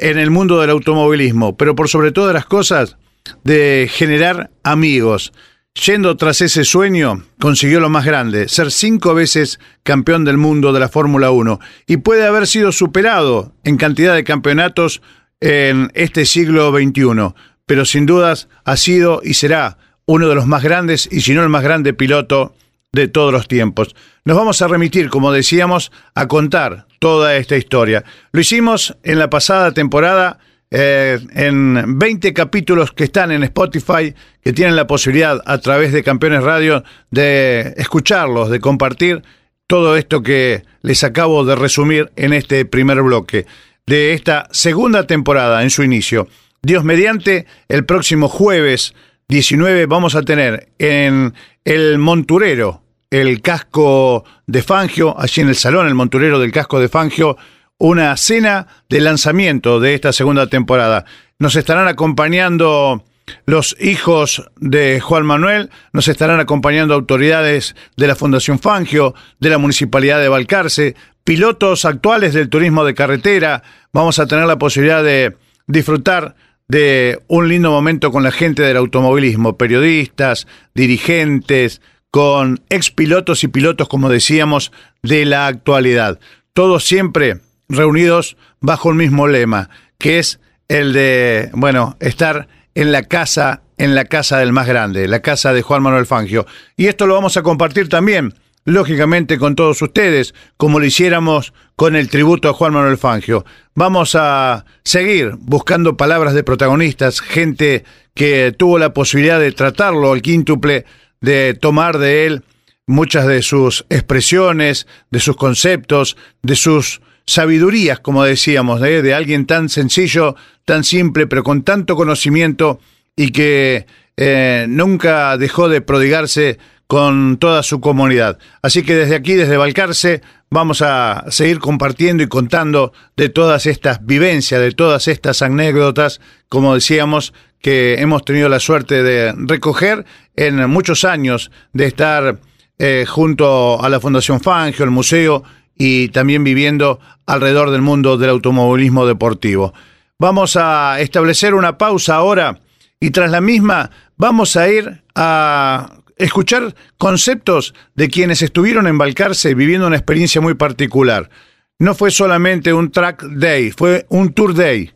en 0.00 0.18
el 0.18 0.30
mundo 0.30 0.60
del 0.60 0.70
automovilismo, 0.70 1.56
pero 1.56 1.74
por 1.74 1.88
sobre 1.88 2.10
todas 2.10 2.32
las 2.32 2.46
cosas, 2.46 2.96
de 3.44 3.88
generar 3.92 4.50
amigos. 4.64 5.32
Yendo 5.74 6.16
tras 6.16 6.40
ese 6.40 6.64
sueño, 6.64 7.22
consiguió 7.38 7.80
lo 7.80 7.90
más 7.90 8.04
grande, 8.04 8.48
ser 8.48 8.72
cinco 8.72 9.14
veces 9.14 9.60
campeón 9.82 10.24
del 10.24 10.36
mundo 10.36 10.72
de 10.72 10.80
la 10.80 10.88
Fórmula 10.88 11.30
1 11.30 11.60
y 11.86 11.98
puede 11.98 12.26
haber 12.26 12.46
sido 12.46 12.72
superado 12.72 13.54
en 13.62 13.76
cantidad 13.76 14.14
de 14.14 14.24
campeonatos 14.24 15.02
en 15.40 15.90
este 15.94 16.26
siglo 16.26 16.70
XXI, 16.70 17.34
pero 17.66 17.84
sin 17.84 18.06
dudas 18.06 18.48
ha 18.64 18.76
sido 18.76 19.20
y 19.24 19.34
será 19.34 19.78
uno 20.06 20.28
de 20.28 20.34
los 20.34 20.46
más 20.46 20.62
grandes 20.62 21.08
y 21.10 21.20
si 21.20 21.34
no 21.34 21.42
el 21.42 21.48
más 21.48 21.62
grande 21.62 21.94
piloto 21.94 22.54
de 22.92 23.08
todos 23.08 23.32
los 23.32 23.48
tiempos. 23.48 23.94
Nos 24.24 24.36
vamos 24.36 24.60
a 24.60 24.68
remitir, 24.68 25.08
como 25.08 25.32
decíamos, 25.32 25.92
a 26.14 26.26
contar 26.26 26.86
toda 26.98 27.36
esta 27.36 27.56
historia. 27.56 28.04
Lo 28.32 28.40
hicimos 28.40 28.96
en 29.02 29.18
la 29.18 29.30
pasada 29.30 29.72
temporada 29.72 30.38
eh, 30.70 31.18
en 31.34 31.98
20 31.98 32.32
capítulos 32.32 32.92
que 32.92 33.04
están 33.04 33.32
en 33.32 33.42
Spotify, 33.44 34.14
que 34.42 34.52
tienen 34.52 34.76
la 34.76 34.86
posibilidad 34.86 35.40
a 35.44 35.58
través 35.58 35.92
de 35.92 36.02
Campeones 36.02 36.42
Radio 36.42 36.84
de 37.10 37.74
escucharlos, 37.76 38.50
de 38.50 38.60
compartir 38.60 39.22
todo 39.66 39.96
esto 39.96 40.22
que 40.22 40.64
les 40.82 41.04
acabo 41.04 41.44
de 41.44 41.56
resumir 41.56 42.10
en 42.16 42.32
este 42.32 42.64
primer 42.64 43.02
bloque 43.02 43.46
de 43.90 44.12
esta 44.12 44.46
segunda 44.52 45.04
temporada 45.04 45.64
en 45.64 45.70
su 45.70 45.82
inicio. 45.82 46.28
Dios 46.62 46.84
mediante, 46.84 47.46
el 47.68 47.84
próximo 47.84 48.28
jueves 48.28 48.94
19 49.28 49.86
vamos 49.86 50.14
a 50.14 50.22
tener 50.22 50.68
en 50.78 51.34
el 51.64 51.98
Monturero, 51.98 52.84
el 53.10 53.42
casco 53.42 54.24
de 54.46 54.62
Fangio, 54.62 55.18
allí 55.18 55.42
en 55.42 55.48
el 55.48 55.56
salón, 55.56 55.88
el 55.88 55.96
monturero 55.96 56.38
del 56.38 56.52
casco 56.52 56.78
de 56.78 56.88
Fangio, 56.88 57.36
una 57.78 58.16
cena 58.16 58.68
de 58.88 59.00
lanzamiento 59.00 59.80
de 59.80 59.94
esta 59.94 60.12
segunda 60.12 60.46
temporada. 60.46 61.04
Nos 61.40 61.56
estarán 61.56 61.88
acompañando 61.88 63.02
los 63.46 63.76
hijos 63.80 64.50
de 64.56 65.00
Juan 65.00 65.26
Manuel, 65.26 65.70
nos 65.92 66.06
estarán 66.06 66.38
acompañando 66.38 66.94
autoridades 66.94 67.74
de 67.96 68.06
la 68.06 68.14
Fundación 68.14 68.60
Fangio, 68.60 69.14
de 69.40 69.50
la 69.50 69.58
Municipalidad 69.58 70.20
de 70.20 70.28
Balcarce, 70.28 70.94
pilotos 71.24 71.84
actuales 71.84 72.34
del 72.34 72.48
turismo 72.48 72.84
de 72.84 72.94
carretera. 72.94 73.62
Vamos 73.92 74.18
a 74.18 74.26
tener 74.26 74.46
la 74.46 74.58
posibilidad 74.58 75.02
de 75.02 75.36
disfrutar 75.66 76.34
de 76.68 77.20
un 77.26 77.48
lindo 77.48 77.70
momento 77.70 78.12
con 78.12 78.22
la 78.22 78.30
gente 78.30 78.62
del 78.62 78.76
automovilismo, 78.76 79.56
periodistas, 79.56 80.46
dirigentes, 80.74 81.80
con 82.10 82.60
expilotos 82.68 83.44
y 83.44 83.48
pilotos, 83.48 83.88
como 83.88 84.08
decíamos, 84.08 84.72
de 85.02 85.24
la 85.24 85.46
actualidad. 85.46 86.20
Todos 86.52 86.84
siempre 86.84 87.40
reunidos 87.68 88.36
bajo 88.60 88.90
el 88.90 88.96
mismo 88.96 89.26
lema, 89.26 89.70
que 89.98 90.18
es 90.18 90.40
el 90.68 90.92
de, 90.92 91.50
bueno, 91.54 91.96
estar 92.00 92.48
en 92.74 92.92
la 92.92 93.02
casa, 93.02 93.62
en 93.76 93.94
la 93.94 94.04
casa 94.04 94.38
del 94.38 94.52
más 94.52 94.66
grande, 94.66 95.08
la 95.08 95.20
casa 95.20 95.52
de 95.52 95.62
Juan 95.62 95.82
Manuel 95.82 96.06
Fangio. 96.06 96.46
Y 96.76 96.86
esto 96.86 97.06
lo 97.06 97.14
vamos 97.14 97.36
a 97.36 97.42
compartir 97.42 97.88
también, 97.88 98.34
lógicamente, 98.64 99.38
con 99.38 99.54
todos 99.54 99.80
ustedes, 99.82 100.34
como 100.56 100.78
lo 100.78 100.86
hiciéramos 100.86 101.52
con 101.76 101.96
el 101.96 102.08
tributo 102.08 102.48
a 102.48 102.52
Juan 102.52 102.72
Manuel 102.72 102.98
Fangio. 102.98 103.44
Vamos 103.74 104.14
a 104.14 104.64
seguir 104.84 105.32
buscando 105.38 105.96
palabras 105.96 106.34
de 106.34 106.44
protagonistas, 106.44 107.20
gente 107.20 107.84
que 108.14 108.54
tuvo 108.56 108.78
la 108.78 108.92
posibilidad 108.92 109.40
de 109.40 109.52
tratarlo 109.52 110.12
al 110.12 110.22
quíntuple 110.22 110.84
de 111.20 111.54
tomar 111.54 111.98
de 111.98 112.26
él 112.26 112.44
muchas 112.86 113.26
de 113.26 113.42
sus 113.42 113.86
expresiones, 113.88 114.86
de 115.10 115.20
sus 115.20 115.36
conceptos, 115.36 116.16
de 116.42 116.56
sus 116.56 117.00
sabidurías, 117.24 118.00
como 118.00 118.24
decíamos, 118.24 118.80
de, 118.80 119.14
alguien 119.14 119.46
tan 119.46 119.68
sencillo, 119.68 120.34
tan 120.64 120.82
simple, 120.82 121.26
pero 121.26 121.44
con 121.44 121.62
tanto 121.62 121.94
conocimiento 121.94 122.80
y 123.14 123.30
que 123.30 123.86
eh, 124.16 124.66
nunca 124.68 125.36
dejó 125.36 125.68
de 125.68 125.80
prodigarse 125.80 126.58
con 126.90 127.36
toda 127.36 127.62
su 127.62 127.80
comunidad. 127.80 128.40
Así 128.62 128.82
que 128.82 128.96
desde 128.96 129.14
aquí, 129.14 129.34
desde 129.34 129.56
Balcarce, 129.56 130.22
vamos 130.50 130.82
a 130.82 131.24
seguir 131.28 131.60
compartiendo 131.60 132.24
y 132.24 132.26
contando 132.26 132.92
de 133.16 133.28
todas 133.28 133.66
estas 133.66 134.04
vivencias, 134.04 134.60
de 134.60 134.72
todas 134.72 135.06
estas 135.06 135.40
anécdotas, 135.40 136.20
como 136.48 136.74
decíamos, 136.74 137.32
que 137.60 138.00
hemos 138.00 138.24
tenido 138.24 138.48
la 138.48 138.58
suerte 138.58 139.04
de 139.04 139.32
recoger 139.36 140.04
en 140.34 140.68
muchos 140.68 141.04
años 141.04 141.52
de 141.72 141.86
estar 141.86 142.40
eh, 142.76 143.04
junto 143.06 143.80
a 143.80 143.88
la 143.88 144.00
Fundación 144.00 144.40
Fangio, 144.40 144.84
el 144.84 144.90
museo 144.90 145.44
y 145.76 146.08
también 146.08 146.42
viviendo 146.42 146.98
alrededor 147.24 147.70
del 147.70 147.82
mundo 147.82 148.18
del 148.18 148.30
automovilismo 148.30 149.06
deportivo. 149.06 149.74
Vamos 150.18 150.56
a 150.56 150.98
establecer 150.98 151.54
una 151.54 151.78
pausa 151.78 152.16
ahora 152.16 152.58
y 152.98 153.10
tras 153.10 153.30
la 153.30 153.40
misma 153.40 153.92
vamos 154.16 154.56
a 154.56 154.68
ir 154.68 155.04
a 155.14 155.99
escuchar 156.20 156.74
conceptos 156.98 157.74
de 157.94 158.08
quienes 158.08 158.42
estuvieron 158.42 158.86
en 158.86 158.98
Balcarce 158.98 159.54
viviendo 159.54 159.86
una 159.86 159.96
experiencia 159.96 160.40
muy 160.40 160.54
particular. 160.54 161.30
No 161.78 161.94
fue 161.94 162.10
solamente 162.10 162.72
un 162.72 162.90
track 162.90 163.22
day, 163.22 163.70
fue 163.70 164.06
un 164.10 164.32
tour 164.32 164.54
day. 164.54 164.92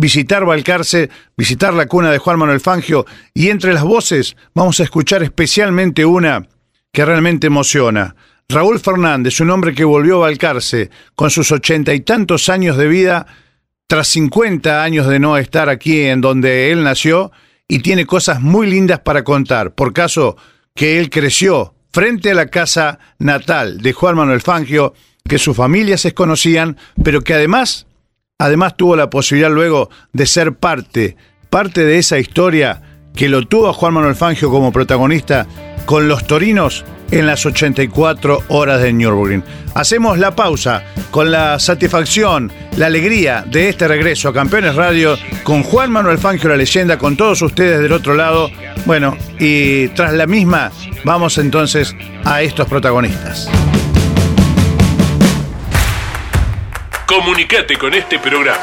Visitar 0.00 0.44
Balcarce, 0.44 1.10
visitar 1.36 1.74
la 1.74 1.86
cuna 1.86 2.10
de 2.10 2.18
Juan 2.18 2.38
Manuel 2.38 2.60
Fangio 2.60 3.04
y 3.34 3.50
entre 3.50 3.74
las 3.74 3.82
voces 3.82 4.36
vamos 4.54 4.80
a 4.80 4.84
escuchar 4.84 5.22
especialmente 5.22 6.04
una 6.04 6.46
que 6.92 7.04
realmente 7.04 7.48
emociona. 7.48 8.16
Raúl 8.48 8.80
Fernández, 8.80 9.40
un 9.40 9.50
hombre 9.50 9.74
que 9.74 9.84
volvió 9.84 10.16
a 10.16 10.28
Balcarce 10.28 10.90
con 11.14 11.30
sus 11.30 11.52
ochenta 11.52 11.94
y 11.94 12.00
tantos 12.00 12.48
años 12.48 12.76
de 12.76 12.88
vida, 12.88 13.26
tras 13.86 14.08
cincuenta 14.08 14.82
años 14.82 15.06
de 15.06 15.18
no 15.18 15.36
estar 15.36 15.68
aquí 15.68 16.00
en 16.02 16.20
donde 16.20 16.72
él 16.72 16.82
nació, 16.82 17.32
y 17.68 17.78
tiene 17.78 18.06
cosas 18.06 18.40
muy 18.40 18.68
lindas 18.68 18.98
para 18.98 19.22
contar, 19.22 19.74
por 19.74 19.92
caso 19.92 20.36
que 20.80 20.98
él 20.98 21.10
creció 21.10 21.74
frente 21.92 22.30
a 22.30 22.34
la 22.34 22.46
casa 22.46 23.00
natal 23.18 23.82
de 23.82 23.92
Juan 23.92 24.16
Manuel 24.16 24.40
Fangio, 24.40 24.94
que 25.28 25.38
sus 25.38 25.54
familias 25.54 26.00
se 26.00 26.14
conocían, 26.14 26.78
pero 27.04 27.20
que 27.20 27.34
además, 27.34 27.86
además 28.38 28.78
tuvo 28.78 28.96
la 28.96 29.10
posibilidad 29.10 29.50
luego 29.50 29.90
de 30.14 30.24
ser 30.24 30.54
parte, 30.54 31.18
parte 31.50 31.84
de 31.84 31.98
esa 31.98 32.18
historia 32.18 32.80
que 33.14 33.28
lo 33.28 33.46
tuvo 33.46 33.68
a 33.68 33.74
Juan 33.74 33.92
Manuel 33.92 34.14
Fangio 34.14 34.50
como 34.50 34.72
protagonista 34.72 35.46
con 35.84 36.08
los 36.08 36.26
torinos 36.26 36.82
en 37.10 37.26
las 37.26 37.44
84 37.44 38.44
horas 38.48 38.80
de 38.82 38.92
Nürburgring. 38.92 39.44
Hacemos 39.74 40.18
la 40.18 40.34
pausa 40.34 40.84
con 41.10 41.30
la 41.30 41.58
satisfacción, 41.58 42.52
la 42.76 42.86
alegría 42.86 43.44
de 43.46 43.68
este 43.68 43.88
regreso 43.88 44.28
a 44.28 44.32
Campeones 44.32 44.74
Radio 44.74 45.16
con 45.42 45.62
Juan 45.62 45.90
Manuel 45.90 46.18
Fangio, 46.18 46.48
la 46.48 46.56
leyenda, 46.56 46.98
con 46.98 47.16
todos 47.16 47.42
ustedes 47.42 47.80
del 47.80 47.92
otro 47.92 48.14
lado. 48.14 48.50
Bueno, 48.84 49.16
y 49.38 49.88
tras 49.88 50.12
la 50.12 50.26
misma, 50.26 50.70
vamos 51.04 51.38
entonces 51.38 51.94
a 52.24 52.42
estos 52.42 52.68
protagonistas. 52.68 53.48
Comunicate 57.06 57.76
con 57.76 57.92
este 57.94 58.18
programa. 58.18 58.58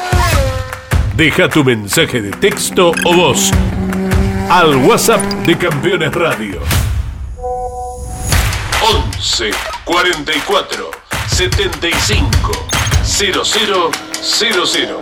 Deja 1.16 1.48
tu 1.48 1.64
mensaje 1.64 2.22
de 2.22 2.30
texto 2.30 2.92
o 3.04 3.14
voz 3.14 3.50
al 4.48 4.76
WhatsApp 4.76 5.20
de 5.44 5.58
Campeones 5.58 6.14
Radio 6.14 6.77
11 8.80 9.50
44 9.84 10.90
75 11.26 12.52
0000. 13.02 14.96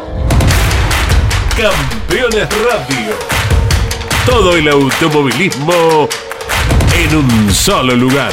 Campeones 1.54 2.48
Radio. 2.64 3.14
Todo 4.24 4.56
el 4.56 4.68
automovilismo 4.68 6.08
en 6.94 7.16
un 7.16 7.52
solo 7.52 7.94
lugar. 7.94 8.32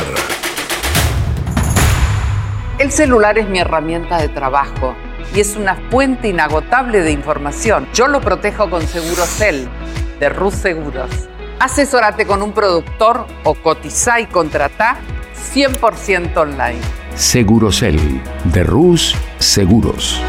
El 2.79 2.89
celular 2.89 3.38
es 3.38 3.50
mi 3.50 3.59
herramienta 3.59 4.19
de 4.19 4.29
trabajo 4.29 4.95
y 5.35 5.41
es 5.41 5.57
una 5.57 5.75
fuente 5.91 6.29
inagotable 6.29 7.01
de 7.01 7.12
información. 7.12 7.89
Yo 7.93 8.07
lo 8.07 8.21
protejo 8.21 8.69
con 8.69 8.88
Segurocel 8.88 9.67
de 10.21 10.29
Rus 10.29 10.53
Seguros. 10.53 11.09
Asesórate 11.59 12.25
con 12.25 12.41
un 12.41 12.53
productor 12.53 13.27
o 13.43 13.55
cotiza 13.55 14.21
y 14.21 14.25
contrata 14.27 14.97
100% 15.53 16.38
online. 16.38 16.79
Segurocel 17.15 18.00
de 18.45 18.63
Rus 18.63 19.15
Seguros. 19.38 20.21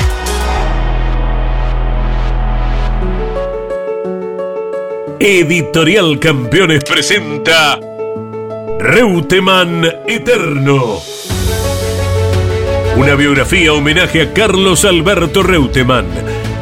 Editorial 5.18 6.18
Campeones 6.18 6.84
presenta 6.84 7.78
Reutemann 8.78 9.84
Eterno. 10.06 11.00
Una 12.96 13.14
biografía 13.14 13.72
homenaje 13.72 14.20
a 14.20 14.32
Carlos 14.34 14.84
Alberto 14.84 15.42
Reutemann, 15.42 16.06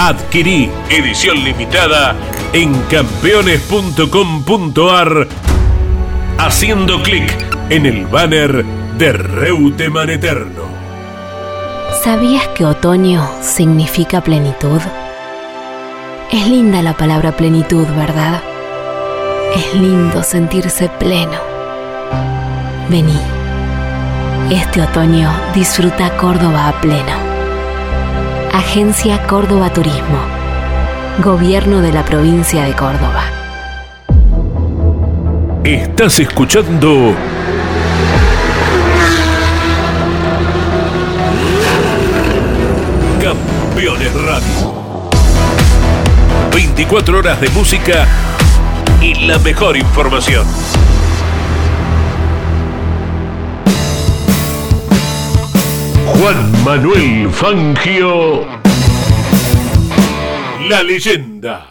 Adquirí 0.00 0.70
edición 0.90 1.42
limitada 1.42 2.14
en 2.52 2.72
campeones.com.ar 2.82 5.26
haciendo 6.38 7.02
clic 7.02 7.28
en 7.68 7.84
el 7.84 8.06
banner 8.06 8.64
de 8.96 9.12
Reutemann 9.12 10.10
Eterno. 10.10 10.62
¿Sabías 12.04 12.46
que 12.54 12.64
otoño 12.64 13.28
significa 13.42 14.20
plenitud? 14.20 14.80
Es 16.30 16.46
linda 16.46 16.80
la 16.80 16.96
palabra 16.96 17.36
plenitud, 17.36 17.88
¿verdad? 17.96 18.40
Es 19.56 19.74
lindo 19.74 20.22
sentirse 20.22 20.88
pleno. 20.90 21.40
Vení. 22.88 23.18
Este 24.48 24.80
otoño 24.80 25.28
disfruta 25.56 26.16
Córdoba 26.16 26.68
a 26.68 26.80
pleno. 26.80 27.27
Agencia 28.52 29.22
Córdoba 29.26 29.72
Turismo. 29.72 30.18
Gobierno 31.22 31.80
de 31.80 31.92
la 31.92 32.04
provincia 32.04 32.64
de 32.64 32.74
Córdoba. 32.74 33.24
Estás 35.64 36.18
escuchando 36.20 37.14
Campeones 43.22 44.14
Radio. 44.14 45.10
24 46.52 47.18
horas 47.18 47.40
de 47.40 47.48
música 47.50 48.06
y 49.00 49.26
la 49.26 49.38
mejor 49.38 49.76
información. 49.76 50.46
Juan 56.14 56.64
Manuel 56.64 57.30
Fangio, 57.30 58.46
la 60.68 60.82
leyenda. 60.82 61.66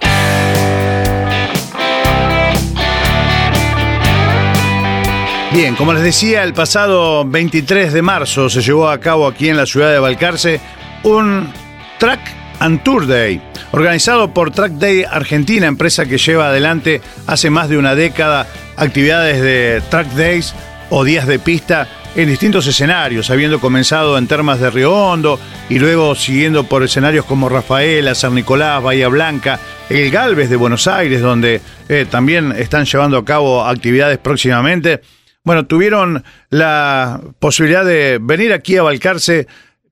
Bien, 5.51 5.75
como 5.75 5.93
les 5.93 6.03
decía, 6.03 6.43
el 6.43 6.53
pasado 6.53 7.25
23 7.25 7.91
de 7.91 8.01
marzo 8.01 8.49
se 8.49 8.61
llevó 8.61 8.89
a 8.89 8.99
cabo 8.99 9.27
aquí 9.27 9.49
en 9.49 9.57
la 9.57 9.65
ciudad 9.65 9.91
de 9.91 9.99
Balcarce 9.99 10.59
un 11.03 11.51
Track 11.97 12.19
and 12.59 12.83
Tour 12.83 13.07
Day, 13.07 13.41
organizado 13.71 14.33
por 14.33 14.51
Track 14.51 14.73
Day 14.73 15.03
Argentina, 15.09 15.67
empresa 15.67 16.05
que 16.05 16.17
lleva 16.17 16.49
adelante 16.49 17.01
hace 17.25 17.49
más 17.49 17.69
de 17.69 17.77
una 17.77 17.95
década 17.95 18.47
actividades 18.75 19.41
de 19.41 19.81
Track 19.89 20.09
Days 20.13 20.53
o 20.89 21.03
días 21.03 21.27
de 21.27 21.39
pista 21.39 21.87
en 22.17 22.27
distintos 22.27 22.65
escenarios, 22.65 23.29
habiendo 23.29 23.59
comenzado 23.59 24.17
en 24.17 24.25
Termas 24.25 24.59
de 24.59 24.71
Río 24.71 24.91
Hondo 24.91 25.39
y 25.69 25.77
luego 25.77 26.15
siguiendo 26.15 26.63
por 26.63 26.81
escenarios 26.81 27.25
como 27.25 27.47
Rafaela, 27.47 28.15
San 28.15 28.33
Nicolás, 28.33 28.81
Bahía 28.81 29.07
Blanca, 29.07 29.59
el 29.87 30.09
Galvez 30.09 30.49
de 30.49 30.55
Buenos 30.55 30.87
Aires, 30.87 31.21
donde 31.21 31.61
eh, 31.87 32.07
también 32.09 32.53
están 32.53 32.85
llevando 32.85 33.19
a 33.19 33.23
cabo 33.23 33.63
actividades 33.63 34.17
próximamente. 34.17 35.01
Bueno, 35.43 35.67
tuvieron 35.67 36.23
la 36.49 37.21
posibilidad 37.37 37.85
de 37.85 38.17
venir 38.19 38.51
aquí 38.51 38.77
a 38.77 38.81
Balcarce 38.81 39.45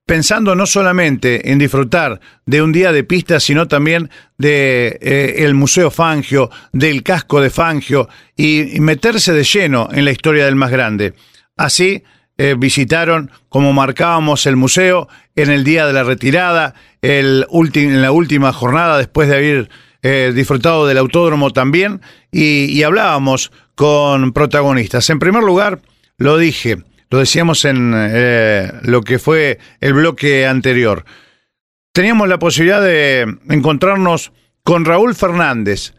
pensando 0.04 0.56
no 0.56 0.66
solamente 0.66 1.52
en 1.52 1.60
disfrutar 1.60 2.20
de 2.48 2.64
un 2.64 2.72
día 2.72 2.92
de 2.92 3.04
pista, 3.04 3.40
sino 3.40 3.68
también 3.68 4.10
de 4.40 4.98
eh, 5.00 5.36
el 5.46 5.54
Museo 5.54 5.92
Fangio, 5.92 6.50
del 6.74 7.04
casco 7.04 7.40
de 7.40 7.52
Fangio 7.52 8.10
y, 8.36 8.76
y 8.76 8.80
meterse 8.80 9.32
de 9.32 9.44
lleno 9.44 9.90
en 9.92 10.06
la 10.06 10.12
historia 10.12 10.46
del 10.46 10.56
más 10.56 10.72
grande. 10.72 11.14
Así 11.56 12.04
eh, 12.38 12.56
visitaron, 12.58 13.32
como 13.48 13.72
marcábamos, 13.72 14.46
el 14.46 14.58
museo 14.58 15.08
en 15.36 15.50
el 15.50 15.64
día 15.64 15.88
de 15.88 15.94
la 15.94 16.04
retirada, 16.04 16.76
el 17.02 17.46
en 17.74 18.02
la 18.02 18.12
última 18.12 18.52
jornada 18.52 18.98
después 18.98 19.30
de 19.30 19.36
haber 19.36 19.70
eh, 20.02 20.34
disfrutado 20.36 20.86
del 20.86 20.98
autódromo 20.98 21.52
también, 21.52 22.02
y, 22.32 22.84
hablábamos 22.84 23.52
con 23.74 24.34
protagonistas. 24.34 25.10
En 25.10 25.20
primer 25.20 25.44
lugar, 25.44 25.80
lo 26.18 26.38
dije, 26.38 26.78
lo 27.10 27.20
decíamos 27.20 27.64
en 27.66 27.94
eh, 27.96 28.72
lo 28.84 29.02
que 29.02 29.18
fue 29.18 29.58
el 29.80 29.94
bloque 29.94 30.46
anterior. 30.46 31.06
Teníamos 31.94 32.28
la 32.28 32.38
posibilidad 32.38 32.82
de 32.82 33.38
encontrarnos 33.50 34.34
con 34.64 34.84
Raúl 34.84 35.16
Fernández, 35.16 35.94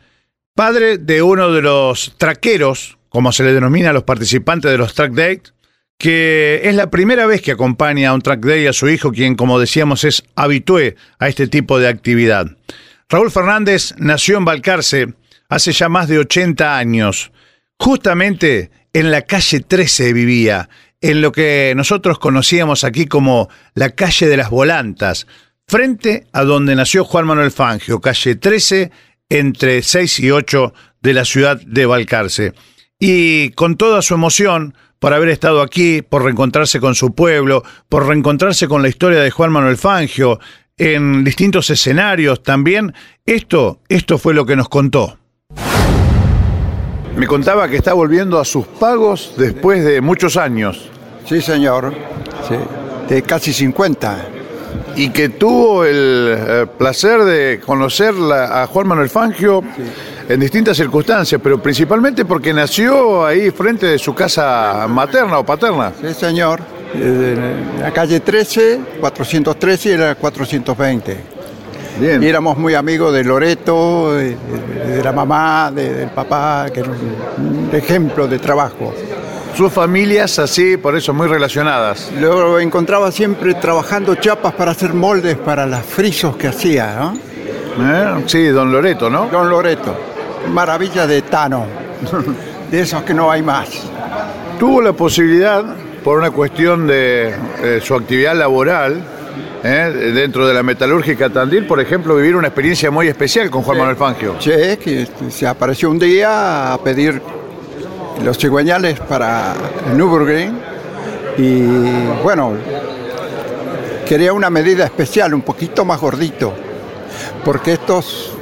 padre 0.55 0.99
de 0.99 1.23
uno 1.23 1.51
de 1.51 1.63
los 1.63 2.15
traqueros, 2.19 2.99
como 3.09 3.33
se 3.33 3.43
le 3.43 3.55
denomina 3.55 3.91
a 3.91 3.95
los 3.95 4.03
participantes 4.03 4.71
de 4.71 4.79
los 4.79 4.93
track 4.93 5.13
days, 5.13 5.55
que 5.99 6.61
es 6.65 6.75
la 6.75 6.91
primera 6.91 7.27
vez 7.27 7.41
que 7.43 7.53
acompaña 7.53 8.11
a 8.11 8.15
un 8.15 8.21
track 8.21 8.45
day 8.45 8.67
a 8.67 8.73
su 8.73 8.89
hijo, 8.89 9.13
quien, 9.13 9.35
como 9.35 9.59
decíamos, 9.59 10.05
es 10.05 10.23
habitué 10.35 10.97
a 11.19 11.29
este 11.29 11.49
tipo 11.49 11.79
de 11.79 11.89
actividad. 11.89 12.47
Raúl 13.09 13.31
Fernández 13.31 13.95
nació 13.99 14.37
en 14.37 14.45
Balcarce 14.45 15.15
hace 15.49 15.73
ya 15.73 15.89
más 15.89 16.09
de 16.09 16.19
80 16.19 16.77
años. 16.77 17.31
Justamente 17.79 18.71
en 18.93 19.11
la 19.11 19.23
calle 19.23 19.61
13 19.61 20.13
vivía, 20.13 20.69
en 21.01 21.21
lo 21.21 21.33
que 21.33 21.73
nosotros 21.77 22.19
conocíamos 22.19 22.85
aquí 22.85 23.07
como 23.07 23.49
la 23.75 23.91
calle 23.91 24.27
de 24.27 24.37
las 24.37 24.51
volantas, 24.51 25.27
frente 25.69 26.27
a 26.33 26.45
donde 26.45 26.75
nació 26.75 27.05
Juan 27.05 27.27
Manuel 27.27 27.51
Fangio, 27.51 28.01
calle 28.01 28.37
13, 28.37 28.91
entre 29.29 29.83
6 29.83 30.21
y 30.21 30.31
8 30.31 30.73
de 31.01 31.15
la 31.15 31.25
ciudad 31.25 31.61
de 31.61 31.87
Balcarce. 31.87 32.55
y 32.99 33.51
con 33.51 33.77
toda 33.77 34.01
su 34.01 34.15
emoción 34.15 34.75
por 34.99 35.13
haber 35.13 35.29
estado 35.29 35.63
aquí, 35.63 36.03
por 36.03 36.23
reencontrarse 36.25 36.81
con 36.81 36.95
su 36.95 37.15
pueblo, 37.15 37.63
por 37.89 38.07
reencontrarse 38.07 38.67
con 38.69 38.83
la 38.83 38.89
historia 38.89 39.21
de 39.21 39.31
Juan 39.31 39.53
Manuel 39.53 39.77
Fangio 39.77 40.39
en 40.79 41.25
distintos 41.25 41.71
escenarios 41.71 42.43
también. 42.43 42.93
Esto, 43.25 43.81
esto 43.89 44.19
fue 44.19 44.35
lo 44.35 44.45
que 44.47 44.57
nos 44.57 44.69
contó. 44.69 45.19
Me 47.17 47.27
contaba 47.27 47.69
que 47.69 47.77
está 47.77 47.95
volviendo 47.95 48.39
a 48.39 48.45
sus 48.45 48.67
pagos 48.67 49.35
después 49.39 49.83
de 49.85 50.01
muchos 50.03 50.37
años. 50.37 50.91
Sí, 51.27 51.41
señor. 51.41 51.95
Sí. 52.47 52.57
De 53.09 53.23
casi 53.23 53.53
50. 53.55 54.27
Y 54.97 55.11
que 55.11 55.31
tuvo 55.31 55.85
el 55.85 56.35
eh, 56.37 56.67
placer 56.79 57.25
de 57.25 57.61
conocer 57.65 58.15
la- 58.15 58.63
a 58.63 58.67
Juan 58.67 58.87
Manuel 58.89 59.09
Fangio 59.09 59.63
en 60.29 60.41
distintas 60.41 60.77
circunstancias, 60.77 61.41
pero 61.43 61.61
principalmente 61.63 62.25
porque 62.25 62.53
nació 62.53 63.25
ahí 63.25 63.51
frente 63.51 63.87
de 63.87 63.99
su 63.99 64.15
casa 64.15 64.87
materna 64.89 65.39
o 65.39 65.45
paterna. 65.47 65.93
Sí, 66.01 66.13
señor. 66.15 66.61
Eh, 66.95 67.35
En 67.77 67.83
la 67.83 67.91
calle 67.93 68.21
13, 68.21 68.81
413 69.01 69.89
y 69.89 69.93
era 69.93 70.15
420. 70.15 71.17
Bien. 72.01 72.23
Y 72.23 72.27
éramos 72.27 72.59
muy 72.59 72.75
amigos 72.75 73.13
de 73.15 73.25
Loreto, 73.25 74.13
de, 74.15 74.37
la 75.03 75.13
mamá, 75.13 75.71
de- 75.75 75.95
del 75.95 76.09
papá, 76.11 76.67
que 76.73 76.81
era 76.81 76.91
un, 76.91 77.71
ejemplo 77.73 78.27
de 78.29 78.39
trabajo. 78.39 78.93
Sus 79.57 79.73
familias 79.73 80.39
así, 80.39 80.77
por 80.77 80.95
eso 80.97 81.15
muy 81.15 81.27
relacionadas. 81.29 82.11
Lo 82.21 82.61
encontraba 82.61 83.11
siempre 83.11 83.55
trabajando 83.55 84.15
chapas 84.17 84.53
para 84.53 84.73
hacer 84.73 84.93
moldes 84.93 85.37
para 85.37 85.65
los 85.67 85.81
frisos 85.81 86.37
que 86.37 86.49
hacía, 86.49 86.95
¿no? 86.99 87.15
¿Eh? 87.79 88.25
Sí, 88.27 88.45
don 88.49 88.71
Loreto, 88.71 89.09
¿no? 89.09 89.29
Don 89.33 89.49
Loreto. 89.49 89.97
Maravilla 90.51 91.07
de 91.07 91.23
Tano. 91.23 91.67
De 92.71 92.81
esos 92.81 93.03
que 93.05 93.15
no 93.15 93.31
hay 93.31 93.43
más. 93.43 93.69
Tuvo 94.59 94.81
la 94.81 94.93
posibilidad, 94.93 95.65
por 96.03 96.19
una 96.19 96.33
cuestión 96.33 96.87
de 96.87 97.33
eh, 97.63 97.81
su 97.81 97.95
actividad 97.95 98.35
laboral, 98.35 99.01
¿eh? 99.63 100.13
dentro 100.15 100.47
de 100.47 100.55
la 100.55 100.63
metalúrgica 100.63 101.31
Tandil, 101.31 101.67
por 101.67 101.81
ejemplo, 101.81 102.17
vivir 102.17 102.35
una 102.35 102.49
experiencia 102.49 102.91
muy 102.91 103.07
especial 103.07 103.51
con 103.51 103.63
Juan 103.63 103.79
Manuel 103.79 103.97
Fangio. 103.97 104.37
Sí, 104.41 104.51
que 104.51 105.07
se 105.29 105.47
apareció 105.47 105.91
un 105.91 105.99
día 105.99 106.73
a 106.73 106.79
pedir 106.79 107.23
los 108.25 108.39
cigüeñales 108.39 108.99
para 109.01 109.55
Nürburgring 109.95 110.59
y 111.39 111.63
bueno, 112.23 112.55
quería 114.07 114.33
una 114.33 114.49
medida 114.49 114.85
especial, 114.85 115.35
un 115.35 115.43
poquito 115.43 115.85
más 115.85 116.01
gordito, 116.01 116.55
porque 117.45 117.75
estos 117.75 118.33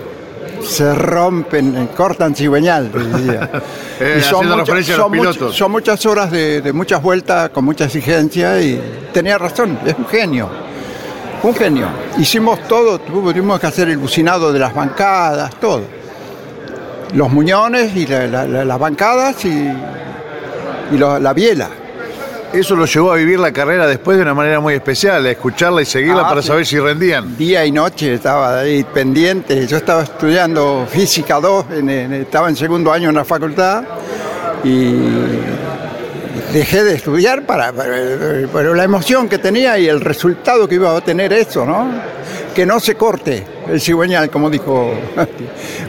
se 0.64 0.94
rompen, 0.94 1.88
cortan 1.96 2.34
cigüeñal. 2.34 2.90
Eh, 4.00 4.16
los 4.16 4.26
son 4.26 4.46
much- 4.48 5.10
pilotos. 5.12 5.54
son 5.56 5.70
muchas 5.70 6.04
horas 6.04 6.28
de, 6.30 6.60
de 6.60 6.72
muchas 6.72 7.00
vueltas, 7.00 7.50
con 7.50 7.64
mucha 7.64 7.84
exigencia 7.84 8.60
y 8.60 9.08
tenía 9.12 9.38
razón, 9.38 9.78
es 9.86 9.94
un 9.96 10.06
genio. 10.06 10.48
Un 11.44 11.54
genio. 11.54 11.86
Hicimos 12.18 12.66
todo, 12.66 12.98
tuvimos 12.98 13.60
que 13.60 13.66
hacer 13.68 13.88
el 13.88 13.98
bucinado 13.98 14.52
de 14.52 14.58
las 14.58 14.74
bancadas, 14.74 15.54
todo. 15.60 15.82
Los 17.14 17.30
muñones 17.30 17.94
y 17.94 18.04
la- 18.06 18.26
la- 18.26 18.46
la- 18.46 18.64
las 18.64 18.78
bancadas 18.80 19.44
y, 19.44 19.48
y 20.92 20.96
lo- 20.98 21.20
la 21.20 21.32
biela. 21.32 21.68
Eso 22.54 22.76
lo 22.76 22.86
llevó 22.86 23.12
a 23.12 23.16
vivir 23.16 23.38
la 23.40 23.52
carrera 23.52 23.84
después 23.86 24.16
de 24.16 24.22
una 24.22 24.32
manera 24.32 24.60
muy 24.60 24.74
especial, 24.74 25.26
a 25.26 25.30
escucharla 25.30 25.82
y 25.82 25.84
seguirla 25.86 26.22
Ah, 26.24 26.28
para 26.28 26.40
sí. 26.40 26.48
saber 26.48 26.64
si 26.64 26.78
rendían. 26.78 27.36
Día 27.36 27.66
y 27.66 27.72
noche 27.72 28.14
estaba 28.14 28.60
ahí 28.60 28.84
pendiente. 28.84 29.66
Yo 29.66 29.76
estaba 29.76 30.04
estudiando 30.04 30.86
física 30.88 31.40
2, 31.40 31.66
en- 31.72 31.90
en- 31.90 32.12
estaba 32.14 32.48
en 32.48 32.54
segundo 32.56 32.92
año 32.92 33.08
en 33.08 33.16
la 33.16 33.24
facultad 33.24 33.82
y 34.62 34.94
dejé 36.52 36.84
de 36.84 36.94
estudiar 36.94 37.42
para, 37.44 37.72
para- 37.72 37.92
pero 38.52 38.72
la 38.74 38.84
emoción 38.84 39.28
que 39.28 39.38
tenía 39.38 39.76
y 39.76 39.88
el 39.88 40.00
resultado 40.00 40.68
que 40.68 40.76
iba 40.76 40.96
a 40.96 41.00
tener 41.00 41.32
eso, 41.32 41.66
¿no? 41.66 41.90
Que 42.54 42.64
no 42.64 42.78
se 42.78 42.94
corte 42.94 43.44
el 43.68 43.80
cigüeñal, 43.80 44.30
como 44.30 44.48
dijo. 44.48 44.94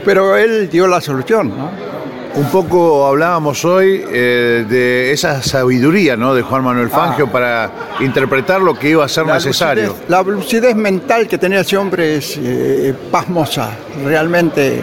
Pero 0.04 0.36
él 0.36 0.68
dio 0.68 0.88
la 0.88 1.00
solución, 1.00 1.50
¿no? 1.50 1.95
Un 2.36 2.46
poco 2.52 3.06
hablábamos 3.08 3.64
hoy 3.64 4.04
eh, 4.12 4.66
de 4.68 5.12
esa 5.14 5.42
sabiduría 5.42 6.18
¿no? 6.18 6.34
de 6.36 6.42
Juan 6.42 6.64
Manuel 6.66 6.90
Fangio 6.90 7.32
para 7.32 7.72
interpretar 8.02 8.60
lo 8.62 8.78
que 8.78 8.90
iba 8.90 9.06
a 9.06 9.08
ser 9.08 9.24
Ah. 9.24 9.28
La 9.28 9.34
necesario. 9.36 9.94
lucidez- 9.96 10.08
la 10.10 10.22
lucidez 10.24 10.76
mental 10.76 11.28
que 11.30 11.38
tenía 11.38 11.62
ese 11.62 11.78
hombre 11.78 12.18
es 12.18 12.38
eh, 12.38 12.94
pasmosa, 13.10 13.72
realmente 14.04 14.82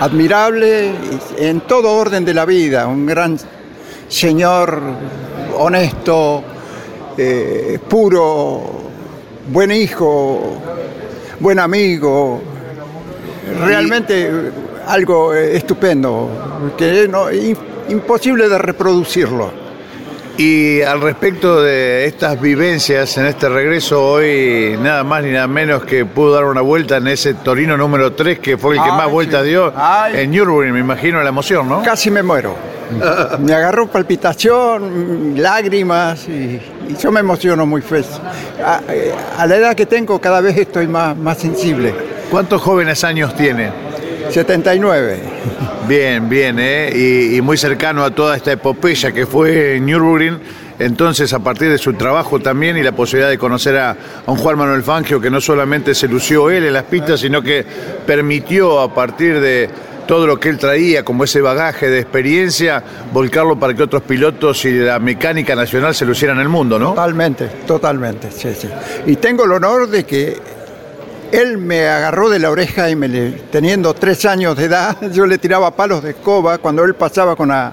admirable 0.00 0.92
en 1.38 1.60
todo 1.62 1.92
orden 1.94 2.24
de 2.26 2.34
la 2.34 2.44
vida, 2.44 2.86
un 2.86 3.06
gran 3.06 3.38
señor 4.08 4.78
honesto, 5.56 6.44
eh, 7.16 7.78
puro, 7.88 8.62
buen 9.50 9.72
hijo, 9.72 10.60
buen 11.40 11.58
amigo, 11.58 12.42
realmente 13.64 14.30
algo 14.86 15.34
eh, 15.34 15.56
estupendo, 15.56 16.72
que 16.76 17.06
no, 17.08 17.30
im- 17.30 17.56
imposible 17.88 18.48
de 18.48 18.58
reproducirlo. 18.58 19.66
Y 20.38 20.82
al 20.82 21.00
respecto 21.00 21.62
de 21.62 22.04
estas 22.04 22.38
vivencias 22.38 23.16
en 23.16 23.24
este 23.24 23.48
regreso 23.48 24.04
hoy, 24.06 24.76
nada 24.82 25.02
más 25.02 25.22
ni 25.24 25.30
nada 25.30 25.46
menos 25.46 25.84
que 25.84 26.04
pudo 26.04 26.34
dar 26.34 26.44
una 26.44 26.60
vuelta 26.60 26.98
en 26.98 27.06
ese 27.08 27.32
Torino 27.34 27.74
número 27.78 28.12
3 28.12 28.38
que 28.40 28.58
fue 28.58 28.76
el 28.76 28.82
que 28.82 28.90
Ay, 28.90 28.96
más 28.98 29.10
vueltas 29.10 29.42
sí. 29.44 29.48
dio 29.48 29.72
Ay. 29.74 30.12
en 30.20 30.30
Nürburgring, 30.32 30.74
me 30.74 30.80
imagino 30.80 31.22
la 31.22 31.30
emoción, 31.30 31.66
¿no? 31.68 31.82
Casi 31.82 32.10
me 32.10 32.22
muero. 32.22 32.54
Me 33.40 33.52
agarró 33.52 33.88
palpitación, 33.88 35.34
lágrimas 35.36 36.28
y, 36.28 36.60
y 36.88 36.96
yo 37.00 37.10
me 37.10 37.18
emociono 37.18 37.66
muy 37.66 37.82
feo. 37.82 38.04
A, 38.64 38.80
eh, 38.88 39.12
a 39.38 39.44
la 39.46 39.56
edad 39.56 39.74
que 39.74 39.86
tengo 39.86 40.20
cada 40.20 40.40
vez 40.40 40.56
estoy 40.56 40.86
más, 40.86 41.16
más 41.16 41.36
sensible. 41.38 41.92
¿Cuántos 42.30 42.62
jóvenes 42.62 43.02
años 43.02 43.34
tiene? 43.34 43.70
79. 44.30 45.20
Bien, 45.88 46.28
bien, 46.28 46.58
¿eh? 46.58 46.90
y, 46.94 47.36
y 47.36 47.40
muy 47.40 47.56
cercano 47.56 48.04
a 48.04 48.10
toda 48.10 48.36
esta 48.36 48.52
epopeya 48.52 49.12
que 49.12 49.26
fue 49.26 49.78
Nürburgring. 49.80 50.38
Entonces, 50.78 51.32
a 51.32 51.38
partir 51.38 51.70
de 51.70 51.78
su 51.78 51.94
trabajo 51.94 52.38
también 52.40 52.76
y 52.76 52.82
la 52.82 52.92
posibilidad 52.92 53.30
de 53.30 53.38
conocer 53.38 53.76
a, 53.78 53.90
a 53.90 54.30
un 54.30 54.36
Juan 54.36 54.58
Manuel 54.58 54.82
Fangio 54.82 55.20
que 55.20 55.30
no 55.30 55.40
solamente 55.40 55.94
se 55.94 56.06
lució 56.06 56.50
él 56.50 56.64
en 56.64 56.72
las 56.74 56.82
pistas, 56.84 57.20
sino 57.20 57.40
que 57.40 57.64
permitió 58.06 58.80
a 58.80 58.92
partir 58.92 59.40
de 59.40 59.70
todo 60.06 60.26
lo 60.26 60.38
que 60.38 60.48
él 60.48 60.58
traía, 60.58 61.04
como 61.04 61.24
ese 61.24 61.40
bagaje 61.40 61.88
de 61.88 61.98
experiencia, 62.00 62.82
volcarlo 63.12 63.58
para 63.58 63.74
que 63.74 63.82
otros 63.82 64.02
pilotos 64.02 64.64
y 64.64 64.72
la 64.72 64.98
mecánica 64.98 65.54
nacional 65.56 65.94
se 65.94 66.04
lucieran 66.04 66.36
en 66.36 66.42
el 66.42 66.48
mundo, 66.48 66.78
¿no? 66.78 66.90
Totalmente, 66.90 67.46
totalmente, 67.66 68.30
sí, 68.30 68.54
sí. 68.56 68.68
Y 69.06 69.16
tengo 69.16 69.44
el 69.44 69.52
honor 69.52 69.88
de 69.88 70.04
que 70.04 70.36
él 71.40 71.58
me 71.58 71.86
agarró 71.88 72.28
de 72.28 72.38
la 72.38 72.50
oreja 72.50 72.88
y 72.90 72.96
me 72.96 73.08
le- 73.08 73.30
teniendo 73.50 73.94
tres 73.94 74.24
años 74.24 74.56
de 74.56 74.64
edad, 74.64 74.96
yo 75.12 75.26
le 75.26 75.38
tiraba 75.38 75.70
palos 75.74 76.02
de 76.02 76.10
escoba 76.10 76.58
cuando 76.58 76.84
él 76.84 76.94
pasaba 76.94 77.36
con 77.36 77.50
una, 77.50 77.72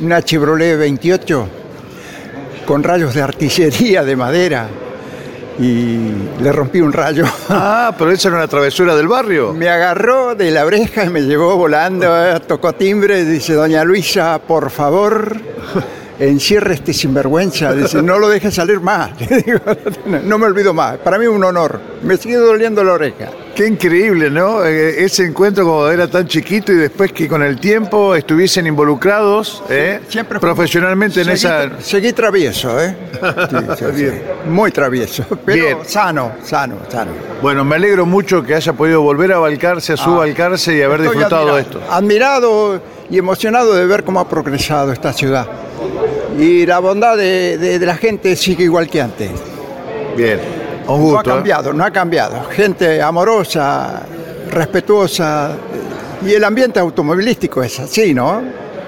una 0.00 0.22
Chevrolet 0.22 0.76
28 0.78 1.48
con 2.66 2.82
rayos 2.82 3.14
de 3.14 3.22
artillería 3.22 4.02
de 4.04 4.16
madera 4.16 4.66
y 5.58 6.08
le 6.40 6.50
rompí 6.52 6.80
un 6.80 6.92
rayo. 6.92 7.24
Ah, 7.48 7.94
pero 7.96 8.10
esa 8.10 8.28
era 8.28 8.38
una 8.38 8.48
travesura 8.48 8.96
del 8.96 9.06
barrio. 9.06 9.52
Me 9.52 9.68
agarró 9.68 10.34
de 10.34 10.50
la 10.50 10.64
oreja 10.64 11.04
y 11.04 11.10
me 11.10 11.20
llevó 11.20 11.56
volando, 11.56 12.06
eh, 12.26 12.40
tocó 12.46 12.72
timbre 12.72 13.20
y 13.20 13.24
dice, 13.24 13.52
doña 13.52 13.84
Luisa, 13.84 14.40
por 14.40 14.70
favor, 14.70 15.36
encierre 16.18 16.74
este 16.74 16.92
sinvergüenza. 16.92 17.72
Dice, 17.72 18.02
no 18.02 18.18
lo 18.18 18.28
deje 18.28 18.50
salir 18.50 18.80
más. 18.80 19.10
No, 20.24 20.38
me 20.38 20.46
olvido 20.46 20.72
más. 20.74 20.98
Para 20.98 21.18
mí 21.18 21.26
un 21.26 21.42
honor. 21.44 21.80
Me 22.02 22.16
sigue 22.16 22.36
doliendo 22.36 22.84
la 22.84 22.92
oreja. 22.92 23.30
Qué 23.54 23.66
increíble, 23.66 24.30
¿no? 24.30 24.64
Eh, 24.64 25.04
Ese 25.04 25.24
encuentro 25.24 25.64
como 25.64 25.88
era 25.88 26.08
tan 26.08 26.26
chiquito 26.26 26.72
y 26.72 26.76
después 26.76 27.12
que 27.12 27.28
con 27.28 27.42
el 27.42 27.58
tiempo 27.58 28.14
estuviesen 28.14 28.66
involucrados 28.66 29.62
¿eh? 29.68 30.00
siempre- 30.08 30.40
profesionalmente 30.40 31.22
en 31.22 31.30
esa... 31.30 31.80
seguí 31.80 32.12
travieso, 32.12 32.80
¿eh? 32.82 32.96
Sí. 33.96 34.06
Muy 34.48 34.70
travieso, 34.72 35.24
pero 35.44 35.64
Bien. 35.64 35.78
sano, 35.86 36.32
sano, 36.42 36.76
sano. 36.88 37.12
Bueno, 37.40 37.64
me 37.64 37.76
alegro 37.76 38.06
mucho 38.06 38.42
que 38.42 38.54
haya 38.54 38.72
podido 38.72 39.02
volver 39.02 39.32
a 39.32 39.38
Balcarce, 39.38 39.92
a 39.94 39.96
su 39.96 40.14
Balcarce 40.16 40.76
y 40.76 40.82
haber 40.82 41.00
Ah. 41.00 41.04
Disfrutado 41.04 41.54
de 41.56 41.62
esto. 41.62 41.80
Admirado 41.90 42.80
y 43.10 43.18
emocionado 43.18 43.74
de 43.74 43.86
ver 43.86 44.02
cómo 44.04 44.20
ha 44.20 44.28
progresado 44.28 44.92
esta 44.92 45.12
ciudad. 45.12 45.46
Y 46.38 46.66
la 46.66 46.78
bondad 46.80 47.16
de, 47.16 47.58
de- 47.58 47.78
de 47.78 47.86
la 47.86 47.96
gente 47.96 48.34
sigue 48.36 48.64
igual 48.64 48.88
que 48.88 49.00
antes. 49.00 49.30
Bien, 50.16 50.40
un 50.86 50.86
No 50.86 50.94
ha 50.94 50.98
gusto. 50.98 51.20
¿eh? 51.30 51.34
cambiado, 51.34 51.72
no 51.72 51.84
ha 51.84 51.90
cambiado. 51.90 52.44
Gente 52.50 53.00
amorosa, 53.02 54.02
respetuosa. 54.50 55.56
Y 56.26 56.32
el 56.32 56.44
ambiente 56.44 56.80
automovilístico 56.80 57.62
es 57.62 57.78
así, 57.80 58.14
¿no? 58.14 58.42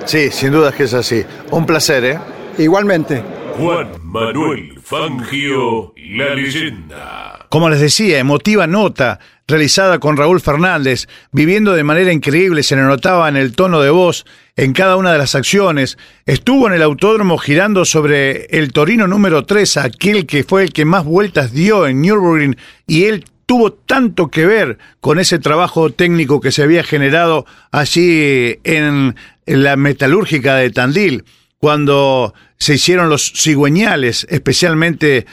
Sí, 0.04 0.30
sin 0.30 0.52
duda 0.52 0.70
es 0.70 0.74
que 0.76 0.85
es 0.85 0.94
así. 0.94 1.24
Un 1.50 1.66
placer, 1.66 2.04
¿eh? 2.04 2.18
Igualmente. 2.59 3.22
Juan 3.59 3.88
Manuel 4.04 4.75
Fangio, 4.88 5.94
la 5.96 6.33
leyenda. 6.37 7.46
Como 7.49 7.68
les 7.68 7.81
decía, 7.81 8.20
emotiva 8.20 8.68
nota 8.68 9.18
realizada 9.49 9.99
con 9.99 10.16
Raúl 10.16 10.40
Fernández, 10.40 11.09
viviendo 11.33 11.72
de 11.72 11.83
manera 11.83 12.12
increíble, 12.12 12.62
se 12.62 12.77
le 12.77 12.83
notaba 12.83 13.29
en 13.29 13.37
el 13.37 13.57
tono 13.57 13.81
de 13.81 13.90
voz, 13.90 14.27
en 14.55 14.72
cada 14.72 14.94
una 14.96 15.11
de 15.11 15.18
las 15.18 15.35
acciones. 15.35 15.99
Estuvo 16.25 16.68
en 16.68 16.75
el 16.75 16.83
autódromo 16.83 17.37
girando 17.37 17.85
sobre 17.85 18.44
el 18.57 18.72
Torino 18.72 19.09
número 19.09 19.44
3, 19.44 19.77
aquel 19.79 20.25
que 20.25 20.44
fue 20.44 20.62
el 20.62 20.72
que 20.72 20.85
más 20.85 21.05
vueltas 21.05 21.53
dio 21.53 21.88
en 21.88 22.01
Nürburgring, 22.01 22.57
y 22.87 23.07
él 23.07 23.25
tuvo 23.44 23.72
tanto 23.72 24.29
que 24.29 24.46
ver 24.46 24.79
con 25.01 25.18
ese 25.18 25.40
trabajo 25.40 25.90
técnico 25.90 26.40
que 26.40 26.53
se 26.53 26.62
había 26.62 26.85
generado 26.85 27.44
allí 27.72 28.61
en, 28.62 29.16
la 29.46 29.75
metalúrgica 29.75 30.55
de 30.55 30.70
Tandil, 30.70 31.25
cuando 31.59 32.35
se 32.59 32.75
hicieron 32.75 33.09
los 33.09 33.33
cigüeñales, 33.35 34.27
especialmente 34.31 35.27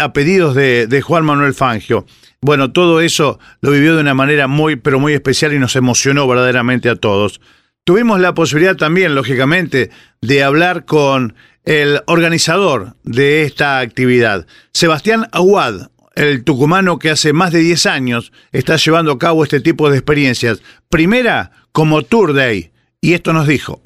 a 0.00 0.12
pedidos 0.12 0.56
de, 0.56 0.88
de 0.88 1.00
Juan 1.00 1.24
Manuel 1.24 1.54
Fangio. 1.54 2.04
Bueno, 2.40 2.72
todo 2.72 3.00
eso 3.00 3.38
lo 3.60 3.70
vivió 3.70 3.94
de 3.94 4.00
una 4.00 4.14
manera 4.14 4.48
muy, 4.48 4.74
pero 4.74 4.98
muy 4.98 5.12
especial 5.12 5.52
y 5.52 5.60
nos 5.60 5.76
emocionó 5.76 6.26
verdaderamente 6.26 6.88
a 6.88 6.96
todos. 6.96 7.40
Tuvimos 7.84 8.18
la 8.18 8.34
posibilidad 8.34 8.76
también, 8.76 9.14
lógicamente, 9.14 9.90
de 10.20 10.42
hablar 10.42 10.86
con 10.86 11.34
el 11.64 12.00
organizador 12.06 12.96
de 13.04 13.44
esta 13.44 13.78
actividad, 13.78 14.46
Sebastián 14.72 15.28
Aguad, 15.30 15.90
el 16.14 16.42
tucumano 16.42 16.98
que 16.98 17.10
hace 17.10 17.32
más 17.32 17.52
de 17.52 17.60
10 17.60 17.86
años 17.86 18.32
está 18.52 18.76
llevando 18.76 19.12
a 19.12 19.18
cabo 19.18 19.44
este 19.44 19.60
tipo 19.60 19.88
de 19.88 19.98
experiencias. 19.98 20.62
Primera, 20.88 21.52
como 21.72 22.02
Tour 22.02 22.34
Day. 22.34 22.72
Y 23.00 23.14
esto 23.14 23.32
nos 23.32 23.46
dijo. 23.46 23.82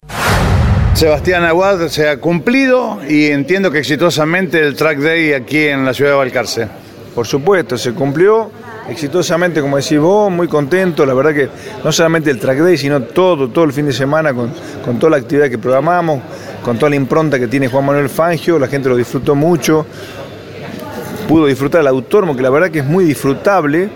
Sebastián 0.94 1.42
Aguad 1.42 1.88
se 1.88 2.09
ha 2.09 2.18
cumplido 2.18 3.00
y 3.09 3.26
entiendo 3.26 3.72
que 3.72 3.80
exitosamente 3.80 4.61
el 4.61 4.76
Track 4.76 4.98
Day 4.98 5.33
aquí 5.33 5.64
en 5.66 5.85
la 5.85 5.92
ciudad 5.92 6.12
de 6.12 6.16
Valcarce. 6.16 6.68
Por 7.12 7.26
supuesto, 7.26 7.76
se 7.76 7.92
cumplió 7.92 8.52
exitosamente, 8.88 9.61
como 9.61 9.76
decís 9.76 9.98
vos, 9.98 10.30
muy 10.30 10.46
contento, 10.46 11.04
la 11.04 11.12
verdad 11.12 11.35
que 11.35 11.48
no 11.83 11.90
solamente 11.90 12.30
el 12.30 12.38
track 12.38 12.59
day, 12.59 12.78
sino 12.78 13.02
todo, 13.02 13.48
todo 13.48 13.64
el 13.64 13.72
fin 13.72 13.87
de 13.87 13.92
semana 13.92 14.33
con, 14.33 14.52
con 14.85 15.00
toda 15.00 15.11
la 15.11 15.16
actividad 15.16 15.50
que 15.50 15.59
programamos, 15.59 16.20
con 16.62 16.78
toda 16.78 16.90
la 16.90 16.96
impronta 16.96 17.40
que 17.40 17.48
tiene 17.48 17.66
Juan 17.66 17.85
Manuel 17.85 18.09
Fangio, 18.09 18.57
la 18.59 18.68
gente 18.68 18.88
lo 18.88 18.96
disfrutó 18.96 19.35
mucho, 19.35 19.87
pudo 21.26 21.46
disfrutar 21.46 21.80
el 21.80 21.88
autódromo, 21.88 22.37
que 22.37 22.42
la 22.42 22.50
verdad 22.50 22.70
que 22.70 22.80
es 22.80 22.87
muy 22.87 23.04
disfrutable, 23.04 23.88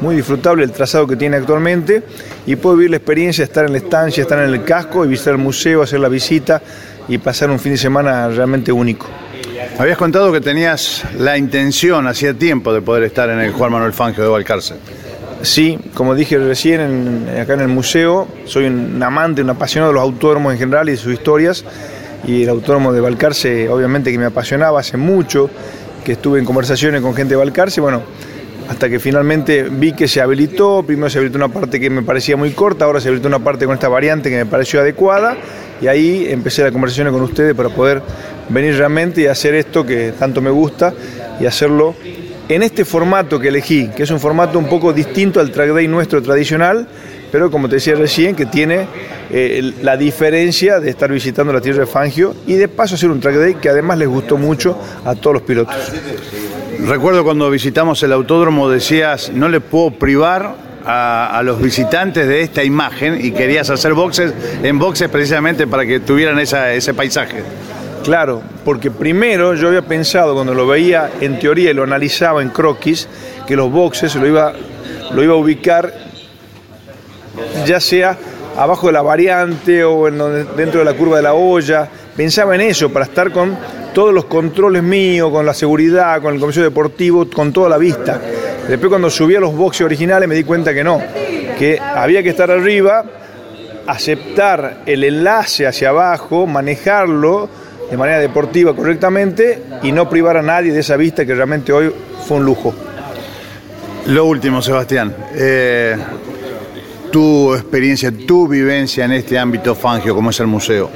muy 0.00 0.16
disfrutable 0.16 0.64
el 0.64 0.72
trazado 0.72 1.06
que 1.06 1.16
tiene 1.16 1.36
actualmente, 1.36 2.02
y 2.46 2.56
puedo 2.56 2.76
vivir 2.76 2.90
la 2.90 2.96
experiencia 2.96 3.42
de 3.44 3.46
estar 3.46 3.64
en 3.64 3.72
la 3.72 3.78
estancia, 3.78 4.22
estar 4.22 4.38
en 4.38 4.52
el 4.52 4.64
casco 4.64 5.04
y 5.04 5.08
visitar 5.08 5.34
el 5.34 5.40
museo, 5.40 5.82
hacer 5.82 6.00
la 6.00 6.08
visita 6.08 6.62
y 7.08 7.18
pasar 7.18 7.50
un 7.50 7.58
fin 7.58 7.72
de 7.72 7.78
semana 7.78 8.28
realmente 8.28 8.72
único. 8.72 9.06
Habías 9.78 9.98
contado 9.98 10.32
que 10.32 10.40
tenías 10.40 11.02
la 11.18 11.36
intención 11.36 12.06
hacía 12.06 12.34
tiempo 12.34 12.72
de 12.72 12.82
poder 12.82 13.04
estar 13.04 13.28
en 13.30 13.40
el 13.40 13.52
Juan 13.52 13.72
Manuel 13.72 13.92
Fangio 13.92 14.22
de 14.22 14.28
Valcarce. 14.30 14.74
Sí, 15.42 15.78
como 15.94 16.14
dije 16.14 16.38
recién, 16.38 17.28
acá 17.40 17.54
en 17.54 17.60
el 17.60 17.68
museo, 17.68 18.26
soy 18.46 18.66
un 18.66 19.02
amante, 19.02 19.42
un 19.42 19.50
apasionado 19.50 19.92
de 19.92 19.94
los 19.94 20.02
autódromos 20.02 20.52
en 20.52 20.58
general 20.58 20.88
y 20.88 20.92
de 20.92 20.96
sus 20.96 21.12
historias. 21.12 21.64
Y 22.26 22.42
el 22.42 22.48
autódromo 22.48 22.92
de 22.92 23.00
Valcarce, 23.00 23.68
obviamente 23.68 24.10
que 24.10 24.18
me 24.18 24.24
apasionaba 24.24 24.80
hace 24.80 24.96
mucho, 24.96 25.50
que 26.04 26.12
estuve 26.12 26.38
en 26.38 26.44
conversaciones 26.44 27.02
con 27.02 27.14
gente 27.14 27.34
de 27.34 27.36
Valcarce, 27.36 27.80
bueno, 27.80 28.02
hasta 28.68 28.88
que 28.88 28.98
finalmente 28.98 29.64
vi 29.70 29.92
que 29.92 30.08
se 30.08 30.20
habilitó, 30.20 30.82
primero 30.82 31.08
se 31.08 31.18
habilitó 31.18 31.38
una 31.38 31.48
parte 31.48 31.78
que 31.78 31.88
me 31.90 32.02
parecía 32.02 32.36
muy 32.36 32.50
corta, 32.50 32.84
ahora 32.84 33.00
se 33.00 33.08
habilitó 33.08 33.28
una 33.28 33.38
parte 33.38 33.64
con 33.66 33.74
esta 33.74 33.88
variante 33.88 34.30
que 34.30 34.36
me 34.36 34.46
pareció 34.46 34.80
adecuada, 34.80 35.36
y 35.80 35.86
ahí 35.86 36.26
empecé 36.28 36.62
la 36.62 36.72
conversación 36.72 37.12
con 37.12 37.22
ustedes 37.22 37.54
para 37.54 37.68
poder 37.68 38.02
venir 38.48 38.76
realmente 38.76 39.22
y 39.22 39.26
hacer 39.26 39.54
esto 39.54 39.84
que 39.84 40.12
tanto 40.18 40.40
me 40.40 40.50
gusta 40.50 40.92
y 41.40 41.46
hacerlo 41.46 41.94
en 42.48 42.62
este 42.62 42.84
formato 42.84 43.38
que 43.38 43.48
elegí, 43.48 43.88
que 43.88 44.04
es 44.04 44.10
un 44.10 44.20
formato 44.20 44.58
un 44.58 44.68
poco 44.68 44.92
distinto 44.92 45.40
al 45.40 45.50
track 45.50 45.70
day 45.70 45.88
nuestro 45.88 46.22
tradicional, 46.22 46.86
pero 47.32 47.50
como 47.50 47.68
te 47.68 47.76
decía 47.76 47.94
recién, 47.96 48.36
que 48.36 48.46
tiene 48.46 48.86
eh, 49.30 49.72
la 49.82 49.96
diferencia 49.96 50.78
de 50.78 50.90
estar 50.90 51.10
visitando 51.10 51.52
la 51.52 51.60
tierra 51.60 51.80
de 51.80 51.86
Fangio 51.86 52.34
y 52.46 52.54
de 52.54 52.68
paso 52.68 52.94
hacer 52.94 53.10
un 53.10 53.20
track 53.20 53.36
day 53.36 53.54
que 53.56 53.68
además 53.68 53.98
les 53.98 54.08
gustó 54.08 54.36
mucho 54.36 54.78
a 55.04 55.14
todos 55.16 55.34
los 55.34 55.42
pilotos. 55.42 55.74
Recuerdo 56.80 57.24
cuando 57.24 57.50
visitamos 57.50 58.02
el 58.02 58.12
autódromo 58.12 58.68
decías, 58.68 59.30
no 59.32 59.48
le 59.48 59.60
puedo 59.60 59.92
privar 59.92 60.54
a, 60.84 61.40
los 61.44 61.60
visitantes 61.60 62.28
de 62.28 62.42
esta 62.42 62.62
imagen 62.62 63.18
y 63.20 63.32
querías 63.32 63.70
hacer 63.70 63.94
boxes 63.94 64.32
en 64.62 64.78
boxes 64.78 65.08
precisamente 65.08 65.66
para 65.66 65.84
que 65.84 66.00
tuvieran 66.00 66.38
ese 66.38 66.94
paisaje. 66.94 67.42
Claro, 68.04 68.40
porque 68.64 68.90
primero 68.90 69.54
yo 69.54 69.68
había 69.68 69.82
pensado 69.82 70.34
cuando 70.34 70.54
lo 70.54 70.66
veía 70.66 71.10
en 71.20 71.40
teoría 71.40 71.70
y 71.70 71.74
lo 71.74 71.82
analizaba 71.82 72.40
en 72.40 72.50
croquis, 72.50 73.08
que 73.46 73.56
los 73.56 73.70
boxes 73.72 74.14
lo 74.14 74.26
iba, 74.26 74.52
lo 75.12 75.24
iba 75.24 75.34
a 75.34 75.36
ubicar 75.36 75.92
ya 77.66 77.80
sea 77.80 78.16
abajo 78.56 78.86
de 78.86 78.92
la 78.92 79.02
variante 79.02 79.82
o 79.84 80.08
en 80.08 80.18
dentro 80.56 80.80
de 80.80 80.84
la 80.84 80.94
curva 80.94 81.16
de 81.16 81.24
la 81.24 81.34
olla. 81.34 81.88
Pensaba 82.16 82.54
en 82.54 82.60
eso, 82.60 82.90
para 82.90 83.06
estar 83.06 83.32
con 83.32 83.56
todos 83.96 84.12
los 84.12 84.26
controles 84.26 84.82
míos, 84.82 85.30
con 85.30 85.46
la 85.46 85.54
seguridad, 85.54 86.20
con 86.20 86.34
el 86.34 86.38
comercio 86.38 86.62
deportivo, 86.62 87.26
con 87.30 87.50
toda 87.50 87.70
la 87.70 87.78
vista. 87.78 88.20
Después 88.68 88.90
cuando 88.90 89.08
subí 89.08 89.34
a 89.36 89.40
los 89.40 89.56
boxes 89.56 89.86
originales 89.86 90.28
me 90.28 90.34
di 90.34 90.44
cuenta 90.44 90.74
que 90.74 90.84
no, 90.84 91.00
que 91.58 91.80
había 91.80 92.22
que 92.22 92.28
estar 92.28 92.50
arriba, 92.50 93.02
aceptar 93.86 94.82
el 94.84 95.02
enlace 95.02 95.66
hacia 95.66 95.88
abajo, 95.88 96.46
manejarlo 96.46 97.48
de 97.90 97.96
manera 97.96 98.18
deportiva 98.18 98.76
correctamente 98.76 99.62
y 99.82 99.92
no 99.92 100.10
privar 100.10 100.36
a 100.36 100.42
nadie 100.42 100.74
de 100.74 100.80
esa 100.80 100.98
vista 100.98 101.24
que 101.24 101.34
realmente 101.34 101.72
hoy 101.72 101.90
fue 102.28 102.36
un 102.36 102.44
lujo. 102.44 102.74
Lo 104.08 104.26
último, 104.26 104.60
Sebastián. 104.60 105.16
Eh, 105.34 105.96
tu 107.10 107.54
experiencia, 107.54 108.12
tu 108.26 108.46
vivencia 108.46 109.06
en 109.06 109.12
este 109.12 109.38
ámbito 109.38 109.74
fangio, 109.74 110.14
como 110.14 110.28
es 110.28 110.40
el 110.40 110.48
museo. 110.48 110.90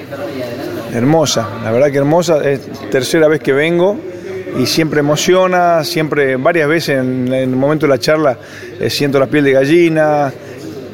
Hermosa, 0.92 1.48
la 1.62 1.70
verdad 1.70 1.90
que 1.90 1.98
hermosa. 1.98 2.42
Es 2.48 2.60
tercera 2.90 3.28
vez 3.28 3.40
que 3.40 3.52
vengo 3.52 3.96
y 4.58 4.66
siempre 4.66 5.00
emociona, 5.00 5.84
siempre, 5.84 6.36
varias 6.36 6.68
veces 6.68 6.98
en, 6.98 7.32
el 7.32 7.50
momento 7.50 7.86
de 7.86 7.90
la 7.90 7.98
charla 7.98 8.36
eh, 8.78 8.90
siento 8.90 9.18
la 9.18 9.26
piel 9.26 9.44
de 9.44 9.52
gallina. 9.52 10.32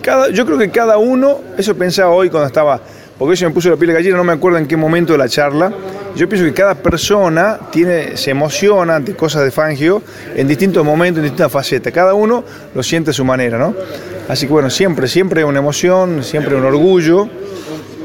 Cada, 0.02 0.30
yo 0.30 0.44
creo 0.44 0.58
que 0.58 0.70
cada 0.70 0.98
uno, 0.98 1.40
eso 1.56 1.74
pensaba 1.76 2.10
hoy 2.10 2.30
cuando 2.30 2.46
estaba 2.46 2.80
porque 3.18 3.32
eso 3.32 3.46
me 3.46 3.50
puso 3.50 3.70
la 3.70 3.76
piel 3.76 3.88
de 3.88 3.94
gallina, 3.94 4.16
no 4.16 4.24
me 4.24 4.34
acuerdo 4.34 4.58
en 4.58 4.66
qué 4.66 4.76
momento 4.76 5.12
de 5.12 5.18
la 5.18 5.28
charla. 5.28 5.72
Yo 6.14 6.28
pienso 6.28 6.46
que 6.46 6.52
cada 6.52 6.74
persona 6.74 7.58
tiene, 7.70 8.16
se 8.16 8.30
emociona 8.30 8.96
ante 8.96 9.14
cosas 9.14 9.44
de 9.44 9.50
Fangio 9.50 10.02
en 10.34 10.46
distintos 10.46 10.84
momentos, 10.84 11.18
en 11.18 11.24
distintas 11.24 11.50
facetas. 11.50 11.92
Cada 11.92 12.12
uno 12.12 12.44
lo 12.74 12.82
siente 12.82 13.10
a 13.10 13.14
su 13.14 13.24
manera, 13.24 13.58
¿no? 13.58 13.74
Así 14.28 14.46
que 14.46 14.52
bueno, 14.52 14.68
siempre, 14.68 15.08
siempre 15.08 15.44
una 15.44 15.60
emoción, 15.60 16.22
siempre 16.22 16.54
un 16.56 16.64
orgullo. 16.64 17.28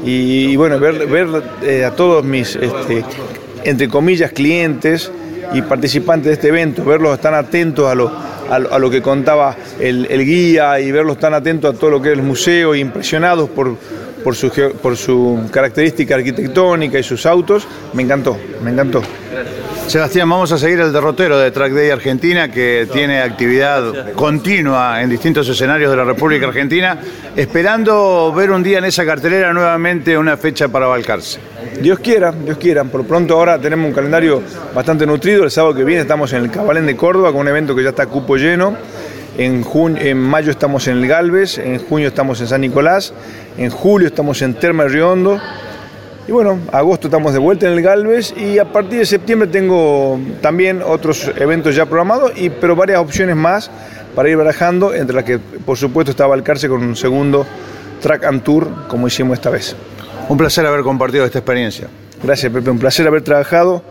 Y, 0.04 0.56
bueno, 0.56 0.78
ver, 0.78 1.06
ver 1.06 1.28
eh, 1.62 1.84
a 1.84 1.92
todos 1.92 2.24
mis, 2.24 2.56
este, 2.56 3.04
entre 3.64 3.88
comillas, 3.88 4.32
clientes 4.32 5.10
y 5.54 5.62
participantes 5.62 6.26
de 6.26 6.32
este 6.32 6.48
evento, 6.48 6.84
verlos 6.84 7.20
tan 7.20 7.34
atentos 7.34 7.90
a 7.90 7.94
lo, 7.94 8.10
a, 8.50 8.78
lo 8.78 8.90
que 8.90 9.00
contaba 9.00 9.56
el, 9.78 10.06
guía 10.24 10.80
y 10.80 10.90
verlos 10.90 11.18
tan 11.18 11.34
atentos 11.34 11.74
a 11.74 11.78
todo 11.78 11.90
lo 11.90 12.02
que 12.02 12.10
es 12.10 12.18
el 12.18 12.22
museo, 12.22 12.74
impresionados 12.74 13.48
por 13.50 13.76
por 14.22 14.36
su, 14.36 14.50
por 14.80 14.96
su 14.96 15.48
característica 15.50 16.14
arquitectónica 16.14 16.98
y 16.98 17.02
sus 17.02 17.26
autos, 17.26 17.66
me 17.92 18.02
encantó, 18.02 18.38
me 18.62 18.70
encantó. 18.70 19.02
Sebastián, 19.92 20.26
vamos 20.30 20.50
a 20.50 20.56
seguir 20.56 20.80
el 20.80 20.90
derrotero 20.90 21.38
de 21.38 21.50
Track 21.50 21.74
Day 21.74 21.90
Argentina, 21.90 22.50
que 22.50 22.88
tiene 22.90 23.20
actividad 23.20 24.14
continua 24.14 25.02
en 25.02 25.10
distintos 25.10 25.46
escenarios 25.50 25.90
de 25.90 25.98
la 25.98 26.04
República 26.04 26.46
Argentina, 26.46 26.96
esperando 27.36 28.32
ver 28.32 28.52
un 28.52 28.62
día 28.62 28.78
en 28.78 28.86
esa 28.86 29.04
cartelera 29.04 29.52
nuevamente 29.52 30.16
una 30.16 30.38
fecha 30.38 30.68
para 30.68 30.86
Balcarce. 30.86 31.38
Dios 31.82 31.98
quiera, 31.98 32.32
Dios 32.32 32.56
quiera. 32.56 32.84
Por 32.84 33.04
pronto 33.04 33.34
ahora 33.34 33.58
tenemos 33.58 33.86
un 33.86 33.92
calendario 33.92 34.42
bastante 34.74 35.04
nutrido. 35.04 35.44
El 35.44 35.50
sábado 35.50 35.74
que 35.74 35.84
viene 35.84 36.00
estamos 36.00 36.32
en 36.32 36.44
el 36.44 36.50
Cabalén 36.50 36.86
de 36.86 36.96
Córdoba 36.96 37.30
con 37.30 37.42
un 37.42 37.48
evento 37.48 37.76
que 37.76 37.82
ya 37.82 37.90
está 37.90 38.06
cupo 38.06 38.38
lleno. 38.38 38.74
En, 39.36 40.18
mayo 40.18 40.52
estamos 40.52 40.88
en 40.88 41.02
el 41.02 41.06
Galvez, 41.06 41.58
en 41.58 41.78
junio 41.78 42.08
estamos 42.08 42.40
en 42.40 42.46
San 42.46 42.62
Nicolás, 42.62 43.12
en 43.58 43.68
julio 43.68 44.08
estamos 44.08 44.40
en 44.40 44.54
Terma 44.54 44.84
Riondo. 44.84 45.38
Y 46.28 46.30
bueno, 46.30 46.60
agosto 46.70 47.08
estamos 47.08 47.32
de 47.32 47.40
vuelta 47.40 47.66
en 47.66 47.72
el 47.72 47.82
Galvez 47.82 48.32
y 48.36 48.58
a 48.58 48.64
partir 48.64 49.00
de 49.00 49.06
septiembre 49.06 49.48
tengo 49.48 50.20
también 50.40 50.80
otros 50.80 51.32
eventos 51.36 51.74
ya 51.74 51.86
programados, 51.86 52.32
y, 52.36 52.48
pero 52.48 52.76
varias 52.76 53.00
opciones 53.00 53.34
más 53.34 53.70
para 54.14 54.28
ir 54.28 54.36
barajando, 54.36 54.94
entre 54.94 55.16
las 55.16 55.24
que 55.24 55.40
por 55.40 55.76
supuesto 55.76 56.12
está 56.12 56.26
Balcarce 56.26 56.68
con 56.68 56.82
un 56.82 56.94
segundo 56.94 57.44
track 58.00 58.24
and 58.24 58.42
tour 58.44 58.68
como 58.86 59.08
hicimos 59.08 59.34
esta 59.34 59.50
vez. 59.50 59.74
Un 60.28 60.38
placer 60.38 60.64
haber 60.64 60.82
compartido 60.82 61.24
esta 61.24 61.40
experiencia. 61.40 61.88
Gracias 62.22 62.52
Pepe, 62.52 62.70
un 62.70 62.78
placer 62.78 63.04
haber 63.06 63.22
trabajado 63.22 63.82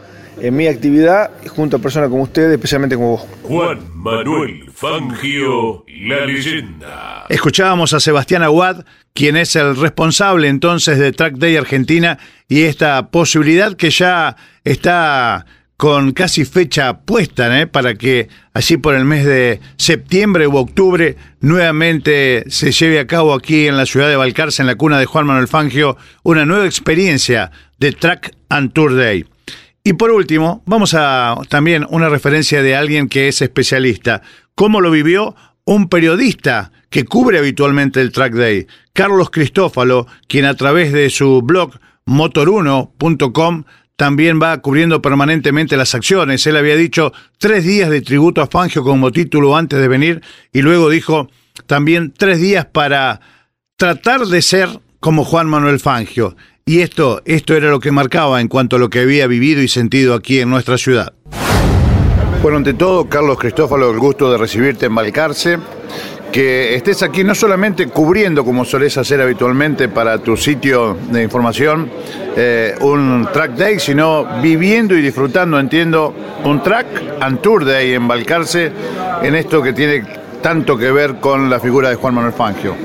en 0.41 0.56
mi 0.56 0.67
actividad 0.67 1.30
junto 1.49 1.77
a 1.77 1.80
personas 1.80 2.10
como 2.10 2.23
ustedes, 2.23 2.51
especialmente 2.54 2.95
como 2.95 3.12
vos. 3.12 3.21
Juan 3.43 3.80
Manuel 3.93 4.71
Fangio, 4.73 5.86
la 5.88 6.25
leyenda. 6.25 7.25
Escuchábamos 7.30 7.93
a 7.93 7.99
Sebastián 7.99 8.41
Aguad, 8.41 8.84
quien 9.13 9.38
es 9.38 9.56
el 9.56 9.75
responsable 9.75 10.47
entonces 10.47 10.97
de 10.97 11.12
Track 11.12 11.36
Day 11.36 11.58
Argentina 11.58 12.17
y 12.47 12.63
esta 12.63 13.12
posibilidad 13.12 13.75
que 13.75 13.91
ya 13.91 14.36
está 14.63 15.45
con 15.77 16.12
casi 16.12 16.45
fecha 16.45 16.99
puesta, 17.01 17.60
¿eh? 17.60 17.67
para 17.67 17.95
que 17.95 18.27
allí 18.54 18.77
por 18.77 18.95
el 18.95 19.06
mes 19.06 19.25
de 19.25 19.60
septiembre 19.77 20.47
u 20.47 20.58
octubre 20.58 21.17
nuevamente 21.39 22.43
se 22.49 22.71
lleve 22.71 22.99
a 22.99 23.08
cabo 23.08 23.34
aquí 23.34 23.67
en 23.67 23.77
la 23.77 23.86
ciudad 23.86 24.08
de 24.08 24.15
Balcarce, 24.15 24.62
en 24.62 24.67
la 24.67 24.75
cuna 24.75 24.99
de 24.99 25.06
Juan 25.06 25.25
Manuel 25.25 25.47
Fangio, 25.47 25.97
una 26.23 26.45
nueva 26.45 26.65
experiencia 26.65 27.51
de 27.80 27.91
Track 27.93 28.36
and 28.49 28.73
Tour 28.73 28.95
Day. 28.95 29.25
Y 29.84 29.94
por 29.94 30.12
último, 30.12 30.62
vamos 30.65 30.94
a 30.94 31.36
también 31.50 31.86
una 31.89 32.10
referencia 32.10 32.62
de 32.62 32.76
alguien 32.76 33.10
que 33.10 33.28
es 33.28 33.41
especialista. 33.41 34.22
¿Cómo 34.54 34.80
lo 34.80 34.91
vivió 34.91 35.36
un 35.65 35.89
periodista 35.89 36.72
que 36.89 37.06
cubre 37.06 37.39
habitualmente 37.39 38.02
el 38.02 38.12
Track 38.12 38.34
Day, 38.34 38.67
Carlos 38.94 39.30
Cristófalo, 39.30 40.08
quien 40.28 40.46
a 40.46 40.56
través 40.56 40.91
de 40.91 41.10
su 41.10 41.41
blog 41.41 41.80
motor1.com 42.06 43.63
también 43.96 44.39
va 44.41 44.58
cubriendo 44.62 45.02
permanentemente 45.02 45.78
las 45.78 45.94
acciones. 45.94 46.46
Él 46.48 46.58
había 46.58 46.76
dicho 46.76 47.13
tres 47.38 47.63
días 47.63 47.89
de 47.89 48.02
tributo 48.02 48.41
a 48.41 48.48
Fangio 48.48 48.84
como 48.84 49.12
título 49.12 49.56
antes 49.56 49.80
de 49.80 49.88
venir 49.88 50.22
y 50.52 50.62
luego 50.62 50.89
dijo 50.89 51.30
también 51.67 52.12
tres 52.17 52.41
días 52.41 52.65
para 52.65 53.22
tratar 53.78 54.26
de 54.26 54.41
ser 54.41 54.70
como 55.00 55.24
Juan 55.24 55.48
Manuel 55.48 55.80
Fangio. 55.80 56.36
Y 56.65 56.82
esto, 56.82 57.21
esto 57.26 57.56
era 57.56 57.69
lo 57.69 57.80
que 57.80 57.91
marcaba 57.91 58.39
en 58.39 58.47
cuanto 58.47 58.76
a 58.76 58.80
lo 58.80 58.89
que 58.89 59.00
había 59.00 59.28
vivido 59.28 59.62
y 59.62 59.67
sentido 59.67 60.13
aquí 60.13 60.39
en 60.39 60.50
nuestra 60.50 60.78
ciudad. 60.78 61.13
Bueno, 62.41 62.58
ante 62.58 62.74
todo, 62.74 63.08
Carlos 63.08 63.38
Cristófalo, 63.38 63.91
el 63.91 64.00
gusto 64.00 64.32
de 64.32 64.38
recibirte 64.38 64.88
en 64.88 64.95
Balcarce. 64.95 65.60
Que 66.32 66.76
estés 66.76 67.04
aquí 67.04 67.26
no 67.26 67.36
solamente 67.36 67.88
cubriendo, 67.88 68.45
como 68.45 68.63
solés 68.63 68.97
hacer 68.97 69.19
habitualmente 69.19 69.89
para 69.89 70.17
tu 70.19 70.38
sitio 70.38 70.97
de 71.12 71.24
información, 71.24 71.91
eh, 72.38 72.74
un 72.80 73.28
track 73.34 73.52
day, 73.52 73.80
sino 73.80 74.41
viviendo 74.41 74.95
y 74.95 75.02
disfrutando, 75.02 75.60
entiendo, 75.60 76.15
un 76.45 76.63
track 76.63 76.88
and 77.19 77.41
tour 77.41 77.65
day 77.65 77.95
en 77.95 78.08
Balcarce, 78.08 78.71
en 79.21 79.36
esto 79.36 79.62
que 79.62 79.74
tiene 79.74 80.04
tanto 80.41 80.78
que 80.78 80.89
ver 80.91 81.19
con 81.19 81.50
la 81.50 81.60
figura 81.60 81.89
de 81.89 81.95
Juan 81.95 82.15
Manuel 82.15 82.34
Fangio. 82.34 82.76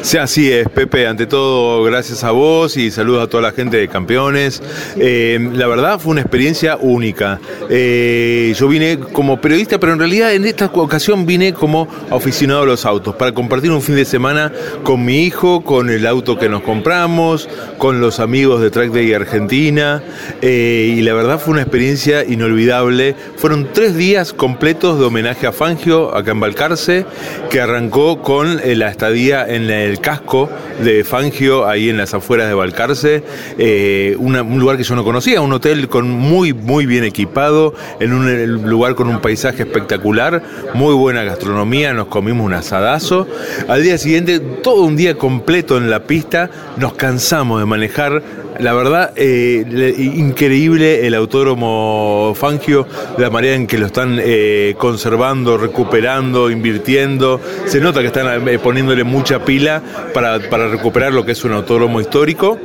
Sí, 0.00 0.16
así 0.16 0.50
es, 0.50 0.68
Pepe. 0.68 1.06
Ante 1.06 1.26
todo, 1.26 1.82
gracias 1.82 2.22
a 2.22 2.30
vos 2.30 2.76
y 2.76 2.90
saludos 2.90 3.24
a 3.24 3.26
toda 3.26 3.42
la 3.42 3.52
gente 3.52 3.76
de 3.76 3.88
Campeones. 3.88 4.62
Eh, 4.96 5.38
la 5.52 5.66
verdad 5.66 5.98
fue 5.98 6.12
una 6.12 6.20
experiencia 6.20 6.78
única. 6.80 7.40
Eh, 7.68 8.54
yo 8.56 8.68
vine 8.68 8.98
como 9.12 9.40
periodista, 9.40 9.78
pero 9.78 9.92
en 9.92 9.98
realidad 9.98 10.32
en 10.32 10.44
esta 10.44 10.66
ocasión 10.66 11.26
vine 11.26 11.52
como 11.52 11.88
aficionado 12.10 12.62
a 12.62 12.66
los 12.66 12.86
autos, 12.86 13.16
para 13.16 13.32
compartir 13.32 13.72
un 13.72 13.82
fin 13.82 13.96
de 13.96 14.04
semana 14.04 14.52
con 14.84 15.04
mi 15.04 15.24
hijo, 15.24 15.62
con 15.62 15.90
el 15.90 16.06
auto 16.06 16.38
que 16.38 16.48
nos 16.48 16.62
compramos, 16.62 17.48
con 17.76 18.00
los 18.00 18.20
amigos 18.20 18.62
de 18.62 18.70
Track 18.70 18.92
Day 18.92 19.12
Argentina. 19.12 20.02
Eh, 20.40 20.94
y 20.96 21.02
la 21.02 21.12
verdad 21.12 21.40
fue 21.40 21.52
una 21.52 21.62
experiencia 21.62 22.24
inolvidable. 22.24 23.16
Fueron 23.36 23.68
tres 23.74 23.96
días 23.96 24.32
completos 24.32 24.98
de 24.98 25.06
homenaje 25.06 25.46
a 25.46 25.52
Fangio, 25.52 26.14
acá 26.14 26.30
en 26.30 26.40
Balcarce, 26.40 27.04
que 27.50 27.60
arrancó 27.60 28.22
con 28.22 28.60
la 28.64 28.88
estadía 28.88 29.46
en 29.46 29.68
el 29.68 29.97
casco 30.00 30.48
de 30.82 31.04
Fangio, 31.04 31.66
ahí 31.66 31.88
en 31.88 31.96
las 31.96 32.14
afueras 32.14 32.48
de 32.48 32.54
Balcarce, 32.54 33.22
eh, 33.58 34.16
un 34.18 34.58
lugar 34.58 34.76
que 34.76 34.84
yo 34.84 34.94
no 34.94 35.04
conocía, 35.04 35.40
un 35.40 35.52
hotel 35.52 35.88
con 35.88 36.10
muy, 36.10 36.52
muy 36.52 36.86
bien 36.86 37.04
equipado, 37.04 37.74
en 38.00 38.12
un 38.12 38.68
lugar 38.68 38.94
con 38.94 39.08
un 39.08 39.20
paisaje 39.20 39.62
espectacular, 39.62 40.42
muy 40.74 40.94
buena 40.94 41.24
gastronomía, 41.24 41.92
nos 41.92 42.06
comimos 42.08 42.44
un 42.46 42.54
asadazo. 42.54 43.26
Al 43.68 43.82
día 43.82 43.98
siguiente, 43.98 44.40
todo 44.40 44.82
un 44.82 44.96
día 44.96 45.16
completo 45.16 45.76
en 45.76 45.90
la 45.90 46.04
pista, 46.04 46.50
nos 46.76 46.94
cansamos 46.94 47.60
de 47.60 47.66
manejar 47.66 48.22
la 48.58 48.74
verdad, 48.74 49.12
eh, 49.16 49.94
increíble 49.96 51.06
el 51.06 51.14
autódromo 51.14 52.32
Fangio, 52.34 52.86
la 53.16 53.30
manera 53.30 53.54
en 53.54 53.66
que 53.66 53.78
lo 53.78 53.86
están 53.86 54.18
eh, 54.20 54.74
conservando, 54.78 55.56
recuperando, 55.56 56.50
invirtiendo. 56.50 57.40
Se 57.66 57.80
nota 57.80 58.00
que 58.00 58.08
están 58.08 58.48
eh, 58.48 58.58
poniéndole 58.58 59.04
mucha 59.04 59.44
pila 59.44 59.82
para, 60.12 60.38
para 60.50 60.68
recuperar 60.68 61.12
lo 61.12 61.24
que 61.24 61.32
es 61.32 61.44
un 61.44 61.52
autódromo 61.52 62.00
histórico 62.00 62.58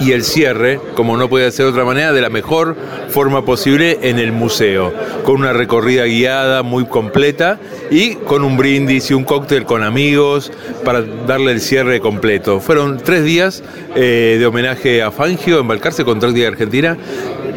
y 0.00 0.12
el 0.12 0.24
cierre, 0.24 0.80
como 0.94 1.16
no 1.16 1.28
puede 1.28 1.50
ser 1.52 1.66
de 1.66 1.72
otra 1.72 1.84
manera, 1.84 2.12
de 2.12 2.22
la 2.22 2.30
mejor 2.30 2.74
forma 3.08 3.44
posible 3.44 3.98
en 4.02 4.18
el 4.18 4.32
museo, 4.32 4.92
con 5.24 5.36
una 5.36 5.52
recorrida 5.52 6.04
guiada 6.06 6.62
muy 6.62 6.86
completa 6.86 7.60
y 7.90 8.14
con 8.14 8.42
un 8.42 8.56
brindis 8.56 9.10
y 9.10 9.14
un 9.14 9.24
cóctel 9.24 9.64
con 9.64 9.82
amigos 9.82 10.50
para 10.84 11.02
darle 11.02 11.52
el 11.52 11.60
cierre 11.60 12.00
completo. 12.00 12.60
Fueron 12.60 12.98
tres 12.98 13.24
días 13.24 13.62
eh, 13.94 14.36
de 14.38 14.46
homenaje 14.46 15.02
a 15.02 15.10
Fangio, 15.10 15.60
embarcarse 15.60 16.04
con 16.04 16.18
tres 16.18 16.34
de 16.34 16.46
Argentina. 16.46 16.96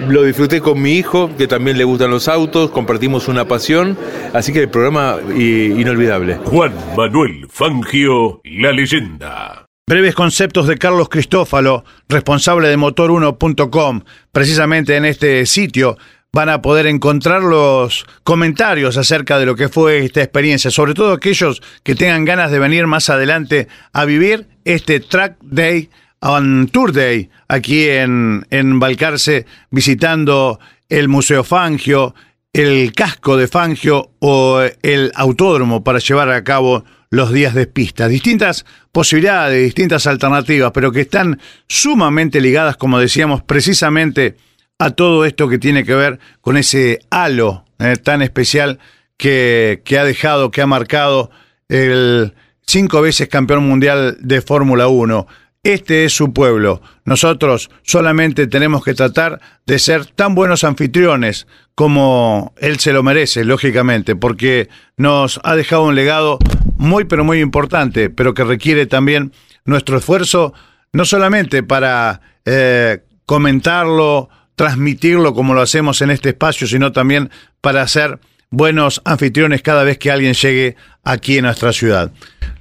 Lo 0.07 0.23
disfruté 0.23 0.59
con 0.59 0.81
mi 0.81 0.93
hijo, 0.93 1.29
que 1.37 1.47
también 1.47 1.77
le 1.77 1.85
gustan 1.85 2.11
los 2.11 2.27
autos, 2.27 2.71
compartimos 2.71 3.29
una 3.29 3.47
pasión, 3.47 3.97
así 4.33 4.51
que 4.51 4.59
el 4.59 4.69
programa 4.69 5.17
inolvidable. 5.33 6.35
Juan 6.43 6.73
Manuel 6.97 7.47
Fangio, 7.49 8.41
la 8.43 8.73
leyenda. 8.73 9.62
Breves 9.85 10.15
conceptos 10.15 10.67
de 10.67 10.77
Carlos 10.77 11.09
Cristófalo, 11.09 11.83
responsable 12.07 12.69
de 12.69 12.77
motor1.com. 12.77 14.01
Precisamente 14.31 14.95
en 14.95 15.03
este 15.03 15.45
sitio 15.45 15.97
van 16.31 16.47
a 16.47 16.61
poder 16.61 16.87
encontrar 16.87 17.41
los 17.41 18.05
comentarios 18.23 18.95
acerca 18.95 19.37
de 19.37 19.45
lo 19.45 19.57
que 19.57 19.67
fue 19.67 20.05
esta 20.05 20.23
experiencia, 20.23 20.71
sobre 20.71 20.93
todo 20.93 21.11
aquellos 21.11 21.61
que 21.83 21.95
tengan 21.95 22.23
ganas 22.23 22.49
de 22.49 22.59
venir 22.59 22.87
más 22.87 23.09
adelante 23.09 23.67
a 23.91 24.05
vivir 24.05 24.47
este 24.63 25.01
Track 25.01 25.35
Day 25.41 25.89
on 26.21 26.69
Tour 26.69 26.93
Day 26.93 27.29
aquí 27.49 27.89
en, 27.89 28.47
en 28.51 28.79
Balcarce, 28.79 29.45
visitando 29.69 30.61
el 30.87 31.09
Museo 31.09 31.43
Fangio, 31.43 32.15
el 32.53 32.93
casco 32.93 33.35
de 33.35 33.49
Fangio 33.49 34.11
o 34.19 34.61
el 34.81 35.11
autódromo 35.13 35.83
para 35.83 35.99
llevar 35.99 36.29
a 36.29 36.45
cabo 36.45 36.85
los 37.13 37.31
días 37.31 37.53
de 37.53 37.67
pista. 37.67 38.07
Distintas 38.07 38.65
posibilidades, 38.91 39.63
distintas 39.63 40.07
alternativas, 40.07 40.71
pero 40.73 40.91
que 40.91 41.01
están 41.01 41.39
sumamente 41.67 42.41
ligadas, 42.41 42.75
como 42.75 42.97
decíamos, 42.97 43.43
precisamente 43.43 44.35
a 44.79 44.89
todo 44.89 45.23
esto 45.23 45.47
que 45.47 45.59
tiene 45.59 45.83
que 45.83 45.93
ver 45.93 46.17
con 46.41 46.57
ese 46.57 47.01
halo 47.11 47.65
eh, 47.77 47.97
tan 47.97 48.23
especial 48.23 48.79
que, 49.15 49.83
que 49.85 49.99
ha 49.99 50.05
dejado, 50.05 50.49
que 50.49 50.63
ha 50.63 50.65
marcado 50.65 51.29
el 51.69 52.33
cinco 52.65 52.99
veces 53.03 53.27
campeón 53.27 53.67
mundial 53.67 54.17
de 54.19 54.41
Fórmula 54.41 54.87
1. 54.87 55.27
Este 55.61 56.05
es 56.05 56.13
su 56.13 56.33
pueblo. 56.33 56.81
Nosotros 57.05 57.69
solamente 57.83 58.47
tenemos 58.47 58.83
que 58.83 58.95
tratar 58.95 59.39
de 59.67 59.77
ser 59.77 60.07
tan 60.07 60.33
buenos 60.33 60.63
anfitriones 60.63 61.45
como 61.75 62.53
él 62.57 62.79
se 62.79 62.91
lo 62.91 63.03
merece, 63.03 63.45
lógicamente, 63.45 64.15
porque 64.15 64.67
nos 64.97 65.39
ha 65.43 65.55
dejado 65.55 65.83
un 65.83 65.95
legado 65.95 66.39
muy, 66.83 67.05
pero 67.05 67.23
muy 67.23 67.39
importante, 67.39 68.09
pero 68.09 68.33
que 68.33 68.43
requiere 68.43 68.85
también 68.85 69.31
nuestro 69.65 69.97
esfuerzo, 69.97 70.53
no 70.91 71.05
solamente 71.05 71.63
para 71.63 72.21
eh, 72.45 72.99
comentarlo, 73.25 74.29
transmitirlo 74.55 75.33
como 75.33 75.53
lo 75.53 75.61
hacemos 75.61 76.01
en 76.01 76.11
este 76.11 76.29
espacio, 76.29 76.67
sino 76.67 76.91
también 76.91 77.29
para 77.61 77.87
ser 77.87 78.19
buenos 78.49 79.01
anfitriones 79.05 79.61
cada 79.61 79.83
vez 79.83 79.97
que 79.97 80.11
alguien 80.11 80.33
llegue 80.33 80.75
aquí 81.03 81.37
en 81.37 81.45
nuestra 81.45 81.71
ciudad. 81.71 82.11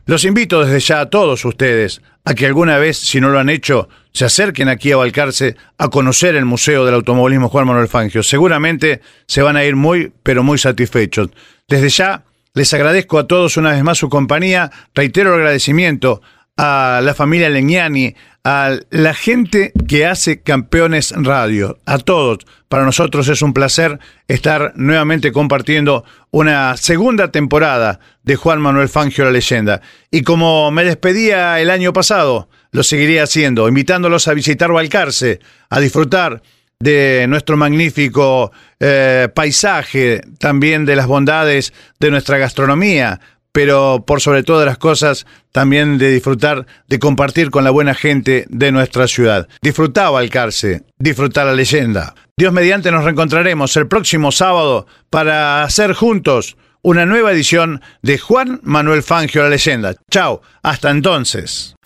Los 0.06 0.24
invito 0.24 0.64
desde 0.64 0.80
ya 0.80 1.00
a 1.00 1.10
todos 1.10 1.44
ustedes 1.44 2.00
a 2.24 2.34
que 2.34 2.46
alguna 2.46 2.78
vez, 2.78 2.98
si 2.98 3.20
no 3.20 3.28
lo 3.28 3.40
han 3.40 3.50
hecho, 3.50 3.88
se 4.12 4.24
acerquen 4.24 4.68
aquí 4.68 4.92
a 4.92 4.96
Balcarce 4.96 5.56
a 5.78 5.88
conocer 5.88 6.36
el 6.36 6.44
Museo 6.44 6.84
del 6.84 6.94
Automovilismo 6.94 7.48
Juan 7.48 7.66
Manuel 7.66 7.88
Fangio. 7.88 8.22
Seguramente 8.22 9.00
se 9.26 9.42
van 9.42 9.56
a 9.56 9.64
ir 9.64 9.74
muy, 9.74 10.12
pero 10.22 10.44
muy 10.44 10.58
satisfechos. 10.58 11.30
Desde 11.68 11.88
ya, 11.88 12.24
les 12.54 12.72
agradezco 12.74 13.18
a 13.18 13.26
todos 13.26 13.56
una 13.56 13.72
vez 13.72 13.82
más 13.82 13.98
su 13.98 14.08
compañía. 14.08 14.70
Reitero 14.94 15.34
el 15.34 15.40
agradecimiento 15.40 16.20
a 16.56 17.00
la 17.02 17.14
familia 17.14 17.48
Leñani, 17.48 18.14
a 18.44 18.76
la 18.90 19.14
gente 19.14 19.72
que 19.88 20.04
hace 20.06 20.42
Campeones 20.42 21.14
Radio, 21.16 21.78
a 21.86 21.98
todos. 21.98 22.38
Para 22.68 22.84
nosotros 22.84 23.28
es 23.28 23.42
un 23.42 23.54
placer 23.54 23.98
estar 24.28 24.72
nuevamente 24.76 25.32
compartiendo 25.32 26.04
una 26.30 26.76
segunda 26.76 27.30
temporada 27.30 28.00
de 28.22 28.36
Juan 28.36 28.60
Manuel 28.60 28.88
Fangio 28.88 29.24
la 29.24 29.30
leyenda. 29.30 29.80
Y 30.10 30.22
como 30.22 30.70
me 30.70 30.84
despedía 30.84 31.58
el 31.60 31.70
año 31.70 31.92
pasado, 31.92 32.48
lo 32.70 32.82
seguiré 32.82 33.20
haciendo, 33.20 33.68
invitándolos 33.68 34.28
a 34.28 34.34
visitar 34.34 34.72
Valcarce, 34.72 35.40
a 35.70 35.80
disfrutar 35.80 36.42
de 36.82 37.26
nuestro 37.28 37.56
magnífico 37.56 38.50
eh, 38.80 39.28
paisaje, 39.32 40.20
también 40.40 40.84
de 40.84 40.96
las 40.96 41.06
bondades 41.06 41.72
de 42.00 42.10
nuestra 42.10 42.38
gastronomía, 42.38 43.20
pero 43.52 44.02
por 44.04 44.20
sobre 44.20 44.42
todas 44.42 44.66
las 44.66 44.78
cosas 44.78 45.24
también 45.52 45.96
de 45.96 46.10
disfrutar, 46.10 46.66
de 46.88 46.98
compartir 46.98 47.50
con 47.50 47.62
la 47.62 47.70
buena 47.70 47.94
gente 47.94 48.46
de 48.48 48.72
nuestra 48.72 49.06
ciudad. 49.06 49.46
Disfrutar 49.62 50.10
Valcarce, 50.10 50.82
disfrutar 50.98 51.46
la 51.46 51.54
leyenda. 51.54 52.16
Dios 52.36 52.52
mediante 52.52 52.90
nos 52.90 53.04
reencontraremos 53.04 53.76
el 53.76 53.86
próximo 53.86 54.32
sábado 54.32 54.88
para 55.08 55.62
hacer 55.62 55.92
juntos 55.92 56.56
una 56.82 57.06
nueva 57.06 57.30
edición 57.30 57.80
de 58.02 58.18
Juan 58.18 58.58
Manuel 58.64 59.04
Fangio 59.04 59.44
la 59.44 59.50
leyenda. 59.50 59.94
Chao, 60.10 60.42
hasta 60.64 60.90
entonces. 60.90 61.76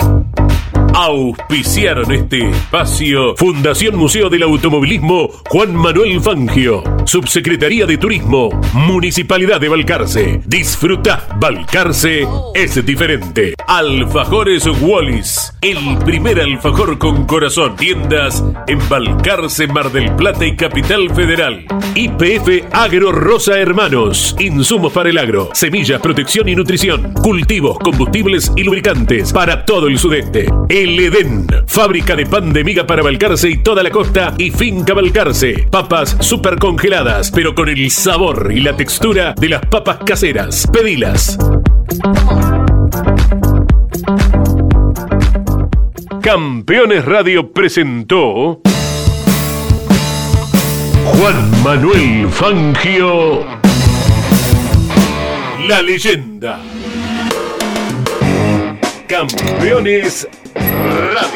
Auspiciaron 0.99 2.11
este 2.11 2.49
espacio 2.49 3.37
Fundación 3.37 3.97
Museo 3.97 4.31
del 4.31 4.45
Automovilismo 4.45 5.29
Juan 5.51 5.77
Manuel 5.77 6.23
Fangio. 6.23 6.96
Subsecretaría 7.07 7.87
de 7.87 7.99
Turismo, 7.99 8.51
Municipalidad 8.73 9.61
de 9.61 9.69
Balcarce. 9.69 10.41
Disfruta, 10.45 11.29
Balcarce 11.37 12.27
es 12.53 12.85
diferente. 12.85 13.55
Alfajores 13.69 14.67
Wallis, 14.81 15.55
el 15.61 15.99
primer 16.05 16.41
alfajor 16.41 16.99
con 16.99 17.25
corazón. 17.25 17.77
Tiendas 17.77 18.43
en 18.67 18.81
Balcarce, 18.89 19.69
Mar 19.69 19.93
del 19.93 20.15
Plata 20.17 20.45
y 20.45 20.57
Capital 20.57 21.15
Federal. 21.15 21.65
IPF 21.95 22.67
Agro 22.73 23.13
Rosa 23.13 23.59
Hermanos, 23.59 24.35
insumos 24.41 24.93
para 24.93 25.09
el 25.09 25.19
agro, 25.19 25.51
semillas, 25.55 26.01
protección 26.01 26.49
y 26.49 26.57
nutrición, 26.57 27.13
cultivos, 27.15 27.79
combustibles 27.79 28.53
y 28.57 28.65
lubricantes 28.65 29.33
para 29.33 29.65
todo 29.65 29.87
el 29.87 29.99
sudeste. 29.99 30.47
El 30.69 30.99
Edén, 30.99 31.47
fábrica 31.67 32.17
de 32.17 32.27
pan 32.27 32.53
de 32.53 32.65
miga 32.65 32.85
para 32.87 33.03
Balcarce 33.03 33.49
y 33.49 33.59
toda 33.59 33.83
la 33.83 33.91
costa 33.91 34.35
y 34.39 34.51
finca 34.51 34.93
Balcarce. 34.93 35.69
Papas 35.71 36.17
super 36.21 36.59
congeladas, 36.59 36.96
pero 37.35 37.55
con 37.55 37.69
el 37.69 37.91
sabor 37.91 38.51
y 38.51 38.61
la 38.61 38.75
textura 38.75 39.35
de 39.39 39.51
las 39.51 39.61
papas 39.67 39.99
caseras. 40.07 40.67
Pedilas. 40.73 41.37
Campeones 46.23 47.05
Radio 47.05 47.53
presentó 47.53 48.63
Juan 51.05 51.63
Manuel 51.63 52.29
Fangio, 52.31 53.45
la 55.69 55.83
leyenda. 55.83 56.61
Campeones 59.07 60.27
Radio. 60.55 61.36